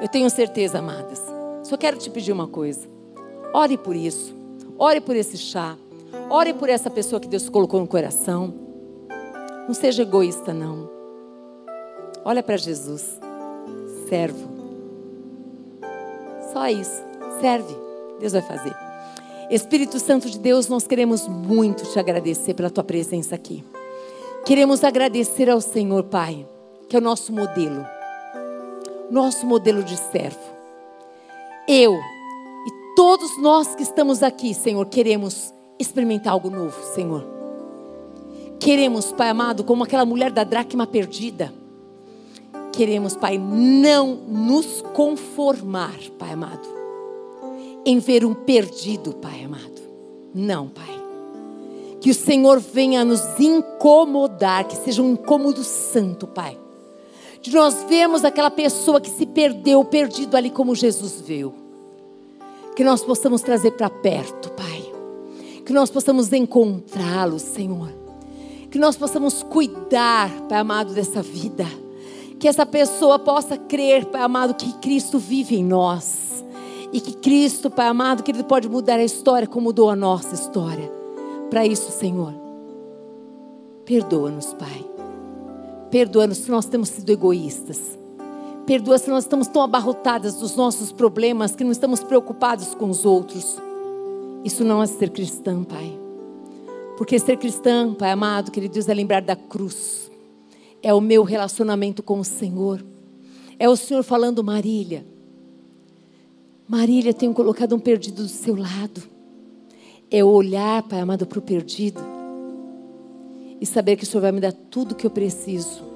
[0.01, 1.21] Eu tenho certeza, amadas.
[1.63, 2.98] Só quero te pedir uma coisa.
[3.53, 4.35] Ore por isso.
[4.77, 5.75] Ore por esse chá.
[6.29, 8.53] Ore por essa pessoa que Deus colocou no coração.
[9.67, 10.89] Não seja egoísta, não.
[12.23, 13.19] Olha para Jesus.
[14.07, 14.49] Servo.
[16.53, 17.03] Só isso.
[17.41, 17.75] Serve.
[18.19, 18.75] Deus vai fazer.
[19.49, 23.63] Espírito Santo de Deus, nós queremos muito te agradecer pela tua presença aqui.
[24.45, 26.45] Queremos agradecer ao Senhor, Pai,
[26.87, 27.85] que é o nosso modelo.
[29.09, 30.39] Nosso modelo de servo.
[31.67, 31.99] Eu
[32.99, 37.25] todos nós que estamos aqui, Senhor, queremos experimentar algo novo, Senhor.
[38.59, 41.53] Queremos, Pai amado, como aquela mulher da dracma perdida.
[42.73, 46.67] Queremos, Pai, não nos conformar, Pai amado,
[47.85, 49.81] em ver um perdido, Pai amado.
[50.35, 51.01] Não, Pai.
[52.01, 56.59] Que o Senhor venha nos incomodar, que seja um incômodo santo, Pai.
[57.41, 61.68] De nós vermos aquela pessoa que se perdeu, perdido ali como Jesus veio.
[62.75, 64.91] Que nós possamos trazer para perto, Pai.
[65.65, 67.99] Que nós possamos encontrá-lo, Senhor
[68.69, 71.65] que nós possamos cuidar, Pai amado, dessa vida.
[72.39, 76.45] Que essa pessoa possa crer, Pai amado, que Cristo vive em nós.
[76.93, 80.35] E que Cristo, Pai amado, que Ele pode mudar a história como mudou a nossa
[80.35, 80.91] história.
[81.49, 82.33] Para isso, Senhor,
[83.85, 84.85] perdoa-nos, Pai.
[85.89, 87.98] Perdoa-nos se nós temos sido egoístas.
[88.69, 93.03] Perdoa se nós estamos tão abarrotadas dos nossos problemas que não estamos preocupados com os
[93.03, 93.57] outros.
[94.45, 95.99] Isso não é ser cristã, Pai.
[96.95, 100.11] Porque ser cristã, Pai amado, querido Deus, é lembrar da cruz.
[100.83, 102.85] É o meu relacionamento com o Senhor.
[103.57, 105.03] É o Senhor falando, Marília.
[106.67, 109.01] Marília, tenho colocado um perdido do seu lado.
[110.11, 112.01] É olhar, Pai amado, para o perdido.
[113.59, 115.88] E saber que o Senhor vai me dar tudo o que eu preciso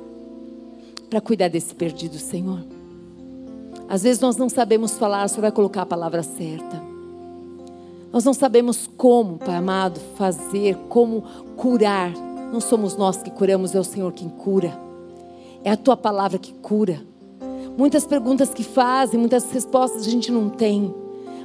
[1.14, 2.66] para cuidar desse perdido, Senhor.
[3.88, 6.82] Às vezes nós não sabemos falar, o Senhor vai colocar a palavra certa.
[8.12, 11.22] Nós não sabemos como, Pai amado, fazer, como
[11.56, 12.12] curar.
[12.52, 14.76] Não somos nós que curamos, é o Senhor quem cura.
[15.64, 17.00] É a tua palavra que cura.
[17.78, 20.92] Muitas perguntas que fazem, muitas respostas a gente não tem.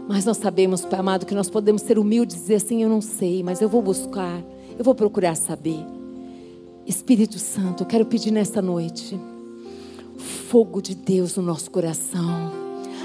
[0.08, 3.02] Mas nós sabemos, Pai amado, que nós podemos ser humildes e dizer assim: eu não
[3.02, 4.42] sei, mas eu vou buscar,
[4.78, 5.84] eu vou procurar saber.
[6.86, 9.20] Espírito Santo, eu quero pedir nessa noite
[10.18, 12.52] fogo de Deus no nosso coração.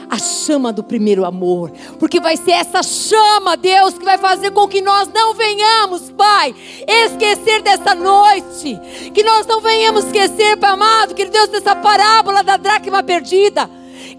[0.10, 4.68] A chama do primeiro amor, porque vai ser essa chama, Deus, que vai fazer com
[4.68, 6.54] que nós não venhamos, Pai,
[6.88, 8.80] esquecer dessa noite,
[9.12, 13.70] que nós não venhamos esquecer, Pai amado, que Deus, dessa parábola da dracma perdida.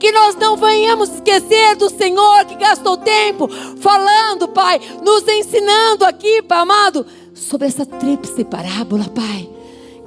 [0.00, 6.42] Que nós não venhamos esquecer do Senhor que gastou tempo falando, Pai, nos ensinando aqui,
[6.42, 9.53] Pai amado, sobre essa tríplice parábola, Pai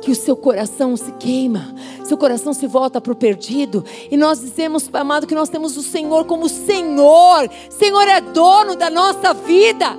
[0.08, 4.40] que o seu coração se queima, seu coração se volta para o perdido, e nós
[4.40, 9.98] dizemos, amado, que nós temos o Senhor como Senhor, Senhor é dono da nossa vida.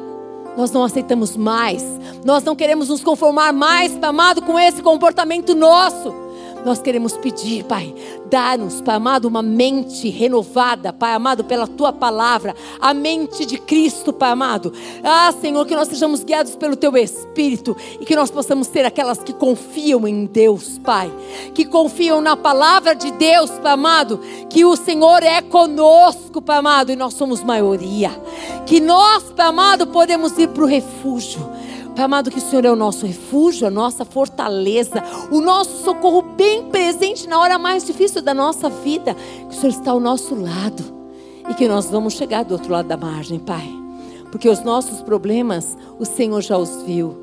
[0.56, 1.84] Nós não aceitamos mais,
[2.24, 6.14] nós não queremos nos conformar mais, amado, com esse comportamento nosso.
[6.68, 7.94] Nós queremos pedir, Pai,
[8.28, 14.12] dá-nos, Pai amado, uma mente renovada, Pai amado, pela tua palavra, a mente de Cristo,
[14.12, 14.70] Pai amado.
[15.02, 19.22] Ah, Senhor, que nós sejamos guiados pelo teu Espírito e que nós possamos ser aquelas
[19.22, 21.10] que confiam em Deus, Pai,
[21.54, 26.92] que confiam na palavra de Deus, Pai amado, que o Senhor é conosco, Pai amado,
[26.92, 28.10] e nós somos maioria.
[28.66, 31.48] Que nós, Pai amado, podemos ir para o refúgio
[31.98, 36.22] Pai amado, que o Senhor é o nosso refúgio, a nossa fortaleza, o nosso socorro
[36.22, 39.16] bem presente na hora mais difícil da nossa vida.
[39.16, 40.84] Que o Senhor está ao nosso lado
[41.50, 43.68] e que nós vamos chegar do outro lado da margem, Pai.
[44.30, 47.16] Porque os nossos problemas, o Senhor já os viu.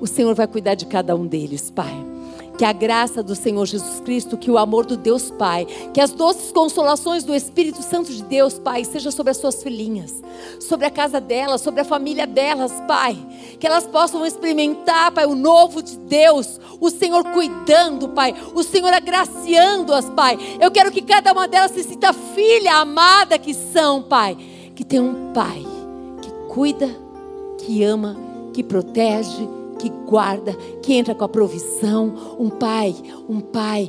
[0.00, 2.11] O Senhor vai cuidar de cada um deles, Pai.
[2.56, 6.10] Que a graça do Senhor Jesus Cristo, que o amor do Deus Pai, que as
[6.10, 10.22] doces consolações do Espírito Santo de Deus, Pai, seja sobre as suas filhinhas,
[10.60, 13.16] sobre a casa delas, sobre a família delas, Pai.
[13.58, 18.92] Que elas possam experimentar, Pai, o novo de Deus, o Senhor cuidando, Pai, o Senhor
[18.92, 20.38] agraciando-as, Pai.
[20.60, 24.36] Eu quero que cada uma delas se sinta filha amada que são, Pai.
[24.74, 25.64] Que tem um Pai
[26.20, 26.88] que cuida,
[27.58, 28.16] que ama,
[28.52, 29.48] que protege,
[29.82, 32.36] que guarda, que entra com a provisão.
[32.38, 32.94] Um pai,
[33.28, 33.88] um pai.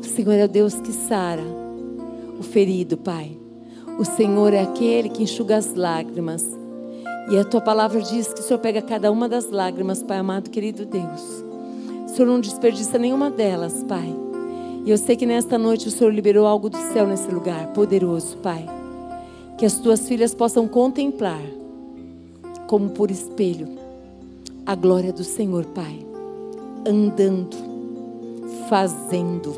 [0.00, 1.42] O Senhor é o Deus que sara
[2.38, 3.36] o ferido, Pai.
[3.98, 6.44] O Senhor é aquele que enxuga as lágrimas.
[7.30, 10.48] E a tua palavra diz que o Senhor pega cada uma das lágrimas, Pai amado,
[10.48, 11.47] querido Deus.
[12.08, 14.12] Senhor não desperdiça nenhuma delas, Pai.
[14.84, 18.36] E eu sei que nesta noite o Senhor liberou algo do céu nesse lugar, poderoso,
[18.38, 18.66] Pai.
[19.56, 21.42] Que as tuas filhas possam contemplar,
[22.66, 23.68] como por espelho,
[24.64, 26.04] a glória do Senhor, Pai.
[26.86, 27.56] Andando,
[28.68, 29.56] fazendo,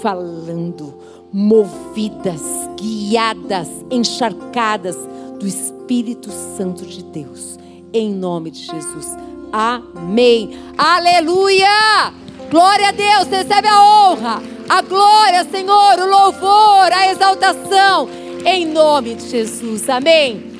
[0.00, 0.94] falando,
[1.32, 2.42] movidas,
[2.76, 4.96] guiadas, encharcadas
[5.38, 7.58] do Espírito Santo de Deus.
[7.92, 9.06] Em nome de Jesus.
[9.52, 10.58] Amém.
[10.78, 12.12] Aleluia!
[12.50, 18.08] Glória a Deus, recebe a honra, a glória, Senhor, o louvor, a exaltação,
[18.44, 19.88] em nome de Jesus.
[19.88, 20.52] Amém.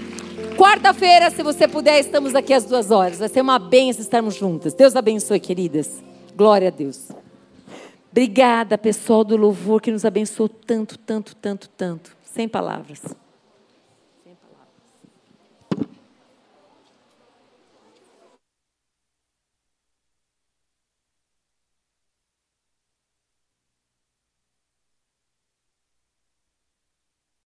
[0.57, 3.19] Quarta-feira, se você puder, estamos aqui às duas horas.
[3.19, 4.75] Vai ser uma benção estarmos juntas.
[4.75, 6.03] Deus abençoe, queridas.
[6.37, 7.09] Glória a Deus.
[8.11, 12.17] Obrigada, pessoal do louvor, que nos abençoou tanto, tanto, tanto, tanto.
[12.25, 13.01] Sem palavras.